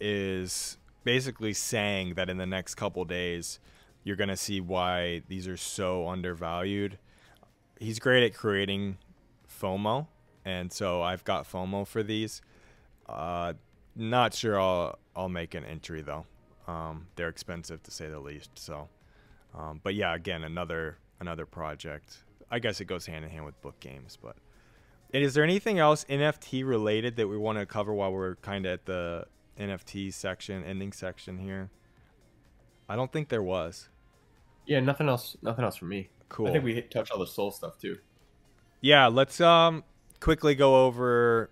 is 0.00 0.78
basically 1.04 1.52
saying 1.52 2.14
that 2.14 2.30
in 2.30 2.38
the 2.38 2.46
next 2.46 2.74
couple 2.76 3.04
days 3.04 3.58
you're 4.04 4.16
gonna 4.16 4.36
see 4.36 4.60
why 4.60 5.22
these 5.28 5.46
are 5.46 5.56
so 5.56 6.08
undervalued. 6.08 6.98
He's 7.78 7.98
great 7.98 8.24
at 8.24 8.34
creating 8.34 8.98
FOMO, 9.60 10.06
and 10.44 10.72
so 10.72 11.02
I've 11.02 11.24
got 11.24 11.50
FOMO 11.50 11.86
for 11.86 12.02
these. 12.02 12.42
Uh, 13.08 13.54
not 13.96 14.34
sure 14.34 14.60
I'll 14.60 14.98
I'll 15.14 15.28
make 15.28 15.54
an 15.54 15.64
entry 15.64 16.02
though. 16.02 16.26
Um, 16.66 17.06
they're 17.16 17.28
expensive 17.28 17.82
to 17.82 17.90
say 17.90 18.08
the 18.08 18.20
least. 18.20 18.50
So, 18.54 18.88
um, 19.54 19.80
but 19.82 19.94
yeah, 19.94 20.14
again, 20.14 20.44
another 20.44 20.98
another 21.20 21.46
project. 21.46 22.18
I 22.50 22.58
guess 22.58 22.80
it 22.80 22.86
goes 22.86 23.06
hand 23.06 23.24
in 23.24 23.30
hand 23.30 23.44
with 23.44 23.60
book 23.60 23.78
games. 23.80 24.18
But 24.20 24.36
and 25.12 25.22
is 25.22 25.34
there 25.34 25.44
anything 25.44 25.78
else 25.78 26.04
NFT 26.08 26.66
related 26.66 27.16
that 27.16 27.28
we 27.28 27.36
want 27.36 27.58
to 27.58 27.66
cover 27.66 27.92
while 27.92 28.12
we're 28.12 28.36
kind 28.36 28.66
of 28.66 28.72
at 28.72 28.86
the 28.86 29.26
NFT 29.58 30.12
section, 30.12 30.64
ending 30.64 30.92
section 30.92 31.38
here? 31.38 31.70
I 32.90 32.96
don't 32.96 33.12
think 33.12 33.28
there 33.28 33.42
was. 33.42 33.88
Yeah, 34.66 34.80
nothing 34.80 35.08
else. 35.08 35.36
Nothing 35.42 35.64
else 35.64 35.76
for 35.76 35.84
me. 35.84 36.10
Cool. 36.28 36.48
I 36.48 36.52
think 36.52 36.64
we 36.64 36.74
hit, 36.74 36.90
touched 36.90 37.12
all 37.12 37.18
the 37.20 37.26
Sol 37.26 37.50
stuff 37.52 37.78
too. 37.78 37.98
Yeah, 38.80 39.06
let's 39.06 39.40
um 39.40 39.84
quickly 40.18 40.54
go 40.56 40.84
over 40.86 41.50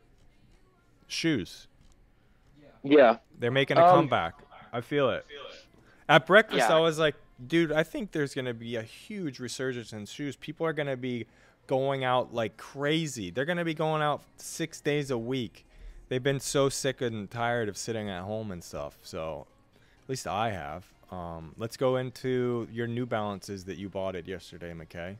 shoes. 1.07 1.69
Yeah. 2.83 3.19
They're 3.39 3.51
making 3.51 3.77
a 3.79 3.85
Um, 3.85 3.95
comeback. 3.95 4.35
I 4.73 4.81
feel 4.81 5.11
it. 5.11 5.25
At 6.09 6.27
breakfast, 6.27 6.69
Yeah. 6.69 6.77
I 6.77 6.81
was 6.81 6.99
like, 6.99 7.15
dude, 7.47 7.71
I 7.73 7.83
think 7.83 8.13
there's 8.13 8.35
going 8.35 8.45
to 8.47 8.55
be 8.55 8.77
a 8.77 8.83
huge 8.83 9.39
resurgence 9.39 9.93
in 9.93 10.07
shoes. 10.07 10.37
People 10.37 10.67
are 10.67 10.73
going 10.73 10.89
to 10.89 10.97
be 10.97 11.27
going 11.67 12.03
out 12.05 12.35
like 12.35 12.57
crazy. 12.57 13.31
They're 13.31 13.45
going 13.45 13.59
to 13.59 13.65
be 13.65 13.75
going 13.75 14.03
out 14.03 14.23
six 14.37 14.81
days 14.81 15.11
a 15.11 15.19
week. 15.19 15.67
They've 16.09 16.23
been 16.23 16.41
so 16.41 16.69
sick 16.69 17.01
and 17.01 17.31
tired 17.31 17.69
of 17.69 17.77
sitting 17.77 18.09
at 18.09 18.23
home 18.23 18.51
and 18.51 18.65
stuff. 18.65 18.99
So, 19.03 19.47
at 20.03 20.09
least 20.09 20.27
I 20.27 20.51
have. 20.51 20.87
Um, 21.11 21.55
let's 21.57 21.77
go 21.77 21.97
into 21.97 22.69
your 22.71 22.87
New 22.87 23.07
Balances 23.07 23.65
that 23.65 23.79
you 23.79 23.89
bought 23.89 24.15
it 24.15 24.29
yesterday, 24.29 24.73
McKay. 24.73 25.17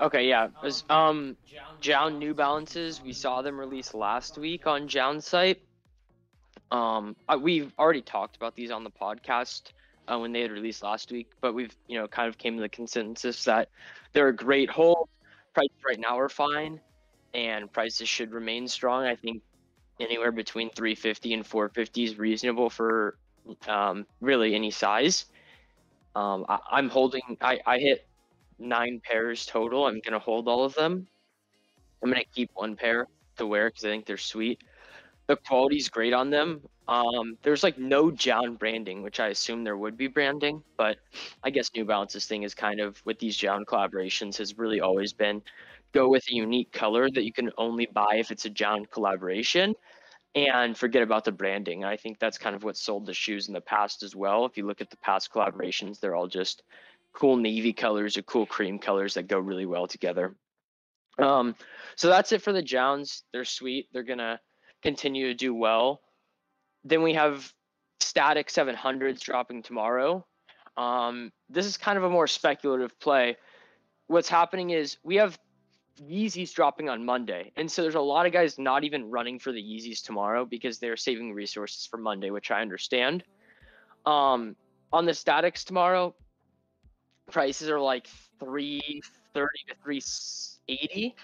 Okay, 0.00 0.28
yeah. 0.28 0.46
It 0.46 0.52
was, 0.62 0.84
um, 0.90 1.36
JJJJound 1.82 2.18
New 2.18 2.34
Balances. 2.34 3.02
We 3.02 3.12
saw 3.12 3.42
them 3.42 3.58
released 3.58 3.94
last 3.94 4.38
week 4.38 4.66
on 4.66 4.88
JJJJound's 4.88 5.26
site. 5.26 5.62
Um, 6.70 7.14
I, 7.28 7.36
we've 7.36 7.72
already 7.78 8.02
talked 8.02 8.36
about 8.36 8.56
these 8.56 8.70
on 8.70 8.82
the 8.82 8.90
podcast 8.90 9.72
uh, 10.08 10.18
when 10.18 10.32
they 10.32 10.40
had 10.40 10.50
released 10.50 10.82
last 10.82 11.12
week, 11.12 11.30
but 11.40 11.54
we've 11.54 11.74
you 11.86 11.98
know 11.98 12.08
kind 12.08 12.28
of 12.28 12.38
came 12.38 12.56
to 12.56 12.62
the 12.62 12.68
consensus 12.68 13.44
that 13.44 13.68
they're 14.12 14.28
a 14.28 14.36
great 14.36 14.70
hold. 14.70 15.08
Prices 15.52 15.76
right 15.86 15.98
now 15.98 16.18
are 16.18 16.28
fine, 16.28 16.80
and 17.32 17.72
prices 17.72 18.08
should 18.08 18.32
remain 18.32 18.66
strong. 18.66 19.04
I 19.04 19.14
think 19.14 19.42
anywhere 20.00 20.32
between 20.32 20.70
350 20.70 21.34
and 21.34 21.46
450 21.46 22.04
is 22.04 22.18
reasonable 22.18 22.70
for 22.70 23.16
um, 23.68 24.06
really 24.20 24.54
any 24.54 24.70
size. 24.70 25.26
Um, 26.14 26.44
I, 26.48 26.58
I'm 26.70 26.88
holding. 26.88 27.36
I, 27.40 27.60
I 27.66 27.78
hit 27.78 28.06
nine 28.58 29.00
pairs 29.04 29.46
total. 29.46 29.86
I'm 29.86 30.00
gonna 30.04 30.18
hold 30.18 30.48
all 30.48 30.64
of 30.64 30.74
them. 30.74 31.06
I'm 32.02 32.10
gonna 32.10 32.24
keep 32.34 32.50
one 32.54 32.76
pair 32.76 33.08
to 33.36 33.46
wear 33.46 33.68
because 33.68 33.84
I 33.84 33.88
think 33.88 34.06
they're 34.06 34.16
sweet. 34.16 34.62
The 35.26 35.36
quality's 35.36 35.88
great 35.88 36.12
on 36.12 36.30
them. 36.30 36.60
Um, 36.86 37.38
there's 37.42 37.62
like 37.62 37.78
no 37.78 38.10
JJJJound 38.10 38.58
branding, 38.58 39.02
which 39.02 39.18
I 39.18 39.28
assume 39.28 39.64
there 39.64 39.78
would 39.78 39.96
be 39.96 40.06
branding, 40.06 40.62
but 40.76 40.98
I 41.42 41.48
guess 41.48 41.70
New 41.74 41.86
Balance's 41.86 42.26
thing 42.26 42.42
is 42.42 42.54
kind 42.54 42.78
of 42.78 43.00
with 43.06 43.18
these 43.18 43.36
JJJJound 43.38 43.64
collaborations 43.64 44.36
has 44.36 44.58
really 44.58 44.80
always 44.80 45.12
been 45.12 45.40
go 45.92 46.08
with 46.08 46.24
a 46.28 46.34
unique 46.34 46.72
color 46.72 47.08
that 47.10 47.24
you 47.24 47.32
can 47.32 47.50
only 47.56 47.86
buy 47.86 48.16
if 48.16 48.30
it's 48.30 48.44
a 48.44 48.50
JJJJound 48.50 48.90
collaboration 48.90 49.74
and 50.34 50.76
forget 50.76 51.02
about 51.02 51.24
the 51.24 51.32
branding. 51.32 51.84
I 51.84 51.96
think 51.96 52.18
that's 52.18 52.38
kind 52.38 52.56
of 52.56 52.64
what 52.64 52.76
sold 52.76 53.06
the 53.06 53.14
shoes 53.14 53.48
in 53.48 53.54
the 53.54 53.60
past 53.60 54.02
as 54.02 54.16
well. 54.16 54.46
If 54.46 54.56
you 54.56 54.66
look 54.66 54.80
at 54.80 54.90
the 54.90 54.96
past 54.96 55.32
collaborations, 55.32 56.00
they're 56.00 56.16
all 56.16 56.26
just 56.26 56.62
cool 57.12 57.36
navy 57.36 57.72
colors 57.72 58.16
or 58.16 58.22
cool 58.22 58.46
cream 58.46 58.78
colors 58.78 59.14
that 59.14 59.28
go 59.28 59.38
really 59.38 59.66
well 59.66 59.86
together. 59.86 60.34
Um, 61.18 61.54
so 61.94 62.08
that's 62.08 62.32
it 62.32 62.42
for 62.42 62.52
the 62.52 62.62
JJJJounds. 62.62 63.22
They're 63.32 63.44
sweet. 63.44 63.88
They're 63.92 64.02
gonna 64.02 64.40
continue 64.82 65.28
to 65.28 65.34
do 65.34 65.54
well. 65.54 66.00
Then 66.82 67.02
we 67.02 67.14
have 67.14 67.52
Static 68.00 68.48
700s 68.48 69.20
dropping 69.20 69.62
tomorrow. 69.62 70.26
Um, 70.76 71.32
this 71.48 71.66
is 71.66 71.76
kind 71.76 71.96
of 71.96 72.04
a 72.04 72.10
more 72.10 72.26
speculative 72.26 72.98
play. 72.98 73.36
What's 74.08 74.28
happening 74.28 74.70
is 74.70 74.98
we 75.04 75.16
have 75.16 75.38
Yeezys 76.00 76.52
dropping 76.52 76.88
on 76.88 77.04
Monday, 77.04 77.52
and 77.56 77.70
so 77.70 77.82
there's 77.82 77.94
a 77.94 78.00
lot 78.00 78.26
of 78.26 78.32
guys 78.32 78.58
not 78.58 78.84
even 78.84 79.10
running 79.10 79.38
for 79.38 79.52
the 79.52 79.62
Yeezys 79.62 80.02
tomorrow 80.02 80.44
because 80.44 80.78
they're 80.78 80.96
saving 80.96 81.32
resources 81.32 81.86
for 81.86 81.96
Monday, 81.96 82.30
which 82.30 82.50
I 82.50 82.60
understand. 82.60 83.22
Um, 84.04 84.56
on 84.92 85.06
the 85.06 85.14
Statics 85.14 85.64
tomorrow, 85.64 86.14
prices 87.30 87.68
are 87.68 87.80
like 87.80 88.08
330 88.40 89.48
to 89.68 89.74
380 89.82 91.14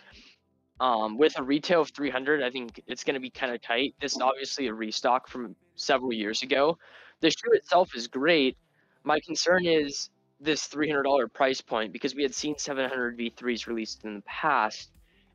um, 0.81 1.19
with 1.19 1.39
a 1.39 1.43
retail 1.43 1.83
of 1.83 1.91
300 1.91 2.43
i 2.43 2.51
think 2.51 2.83
it's 2.87 3.05
going 3.05 3.15
to 3.15 3.21
be 3.21 3.31
kind 3.31 3.53
of 3.53 3.61
tight. 3.61 3.95
This 4.01 4.15
is 4.15 4.21
obviously 4.21 4.67
a 4.67 4.75
restock 4.75 5.29
from 5.29 5.55
several 5.77 6.13
years 6.13 6.43
ago. 6.43 6.79
The 7.21 7.31
shoe 7.31 7.53
itself 7.53 7.95
is 7.95 8.07
great. 8.07 8.57
My 9.05 9.21
concern 9.21 9.67
is 9.67 10.11
this 10.41 10.67
$300 10.69 11.33
price 11.33 11.61
point 11.61 11.93
because 11.93 12.15
we 12.15 12.23
had 12.23 12.35
seen 12.35 12.57
700 12.57 13.19
v3s 13.19 13.67
released 13.67 14.05
in 14.05 14.17
the 14.17 14.23
past 14.23 14.91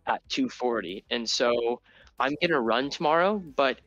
at 0.08 0.28
240 0.30 1.04
and 1.12 1.30
so 1.30 1.82
i'm 2.20 2.36
going 2.42 2.52
to 2.52 2.60
run 2.60 2.90
tomorrow 2.90 3.38
but 3.38 3.80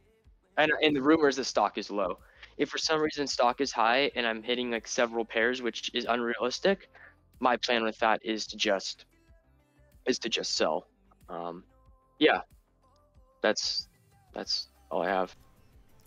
and, 0.57 0.71
and 0.83 0.95
the 0.95 1.03
rumor 1.03 1.29
is 1.29 1.37
the 1.37 1.45
stock 1.45 1.79
is 1.79 1.91
low 1.91 2.19
if 2.59 2.69
for 2.69 2.79
some 2.79 3.01
reason 3.01 3.27
stock 3.27 3.61
is 3.61 3.73
high 3.73 4.11
and 4.17 4.27
I'm 4.27 4.43
hitting 4.43 4.71
like 4.71 4.87
several 4.87 5.25
pairs, 5.25 5.63
which 5.63 5.91
is 5.95 6.05
unrealistic, 6.09 6.91
my 7.41 7.57
plan 7.57 7.85
with 7.85 7.99
that 8.01 8.21
is 8.25 8.47
to 8.49 8.57
just 8.57 9.07
is 10.07 10.19
to 10.19 10.29
just 10.29 10.57
sell. 10.57 10.89
Um, 11.29 11.63
yeah, 12.19 12.41
that's 13.43 13.89
that's 14.35 14.69
all 14.91 15.03
I 15.03 15.09
have. 15.09 15.35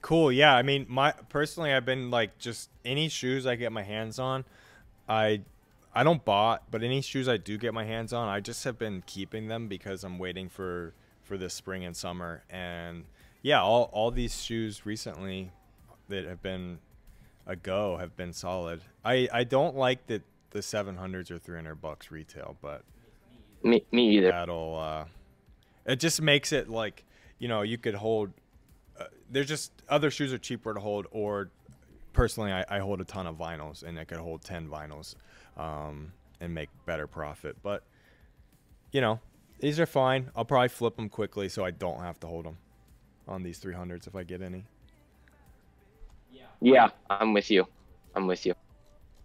Cool. 0.02 0.32
Yeah. 0.32 0.56
I 0.56 0.62
mean, 0.62 0.86
my 0.90 1.14
personally, 1.30 1.72
I've 1.72 1.86
been 1.86 2.12
like 2.12 2.38
just 2.38 2.70
any 2.84 3.08
shoes 3.08 3.48
I 3.48 3.56
get 3.56 3.72
my 3.72 3.84
hands 3.84 4.20
on, 4.20 4.44
I 5.08 5.42
I 5.94 6.04
don't 6.04 6.24
bought, 6.24 6.64
but 6.72 6.84
any 6.84 7.02
shoes 7.02 7.28
I 7.28 7.38
do 7.38 7.58
get 7.58 7.74
my 7.74 7.84
hands 7.84 8.14
on, 8.14 8.30
I 8.30 8.40
just 8.40 8.64
have 8.64 8.78
been 8.78 9.04
keeping 9.06 9.48
them 9.48 9.68
because 9.68 10.04
I'm 10.04 10.18
waiting 10.20 10.48
for 10.50 10.94
for 11.24 11.38
this 11.38 11.54
spring 11.54 11.84
and 11.84 11.96
summer. 11.96 12.44
And 12.50 13.06
yeah, 13.42 13.62
all 13.62 13.90
all 13.92 14.12
these 14.12 14.42
shoes 14.42 14.86
recently 14.86 15.52
that 16.08 16.26
have 16.26 16.42
been 16.42 16.80
a 17.48 17.56
go 17.56 17.98
have 17.98 18.16
been 18.16 18.34
solid. 18.34 18.82
I 19.04 19.28
I 19.34 19.44
don't 19.44 19.76
like 19.76 20.08
that 20.08 20.24
the 20.52 20.60
700s 20.60 21.32
or 21.32 21.40
300 21.40 21.76
bucks 21.76 22.12
retail, 22.12 22.58
but 22.62 22.84
Me, 23.64 23.86
me 23.92 24.18
either. 24.18 24.28
that'll 24.32 24.78
uh 24.78 25.06
it 25.86 25.96
just 25.98 26.22
makes 26.22 26.52
it 26.52 26.70
like 26.70 27.04
you 27.40 27.48
know 27.48 27.62
you 27.62 27.78
could 27.78 27.96
hold 27.96 28.32
uh, 29.00 29.06
there's 29.30 29.48
just 29.48 29.72
other 29.90 30.12
shoes 30.12 30.32
are 30.34 30.38
cheaper 30.38 30.74
to 30.74 30.80
hold 30.80 31.08
or 31.12 31.50
personally 32.14 32.52
I, 32.52 32.66
I 32.70 32.80
hold 32.80 33.02
a 33.02 33.06
ton 33.06 33.28
of 33.28 33.36
vinyls 33.38 33.84
and 33.84 33.98
i 34.00 34.04
could 34.04 34.18
hold 34.20 34.44
10 34.44 34.68
vinyls 34.68 35.16
um 35.58 36.12
and 36.40 36.54
make 36.54 36.70
better 36.86 37.08
profit 37.08 37.56
but 37.64 37.84
you 38.92 39.02
know 39.02 39.20
these 39.60 39.80
are 39.80 39.86
fine 39.86 40.30
i'll 40.36 40.46
probably 40.46 40.68
flip 40.70 40.96
them 40.96 41.10
quickly 41.10 41.48
so 41.50 41.64
i 41.64 41.72
don't 41.72 42.00
have 42.02 42.20
to 42.22 42.28
hold 42.28 42.46
them 42.46 42.58
on 43.28 43.44
these 43.44 43.60
300s 43.60 44.08
if 44.08 44.16
i 44.16 44.24
get 44.24 44.42
any 44.42 44.66
Yeah, 46.64 46.90
I'm 47.10 47.34
with 47.34 47.50
you. 47.50 47.66
I'm 48.16 48.28
with 48.28 48.46
you. 48.46 48.54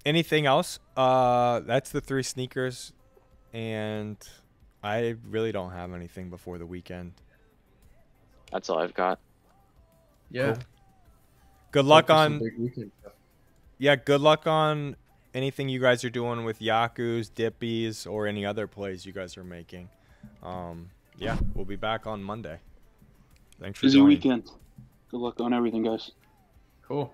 anything 0.04 0.46
else 0.46 0.78
uh 0.96 1.60
that's 1.60 1.90
the 1.90 2.00
three 2.00 2.22
sneakers 2.22 2.92
and 3.52 4.16
i 4.82 5.16
really 5.28 5.50
don't 5.52 5.72
have 5.72 5.92
anything 5.92 6.30
before 6.30 6.58
the 6.58 6.66
weekend 6.66 7.12
That's 8.52 8.70
all 8.70 8.78
I've 8.78 8.94
got. 8.94 9.18
Yeah. 10.30 10.54
Cool. 10.54 10.62
Good 11.72 11.84
luck 11.84 12.10
on 12.10 12.38
big 12.38 12.58
weekend 12.58 12.90
stuff. 13.00 13.12
yeah, 13.78 13.96
good 13.96 14.20
luck 14.20 14.46
on 14.46 14.96
anything 15.34 15.68
you 15.68 15.80
guys 15.80 16.04
are 16.04 16.10
doing 16.10 16.44
with 16.44 16.60
Yaku's, 16.60 17.30
Dippies, 17.30 18.10
or 18.10 18.26
any 18.26 18.44
other 18.46 18.66
plays 18.66 19.04
you 19.04 19.12
guys 19.12 19.36
are 19.36 19.44
making. 19.44 19.88
Um, 20.42 20.90
yeah, 21.18 21.36
we'll 21.54 21.64
be 21.64 21.76
back 21.76 22.06
on 22.06 22.22
Monday. 22.22 22.58
Thanks 23.60 23.78
for 23.78 23.86
Busy 23.86 23.98
joining. 23.98 24.08
weekend. 24.08 24.50
Good 25.10 25.20
luck 25.20 25.40
on 25.40 25.52
everything, 25.52 25.82
guys. 25.82 26.12
Cool. 26.86 27.04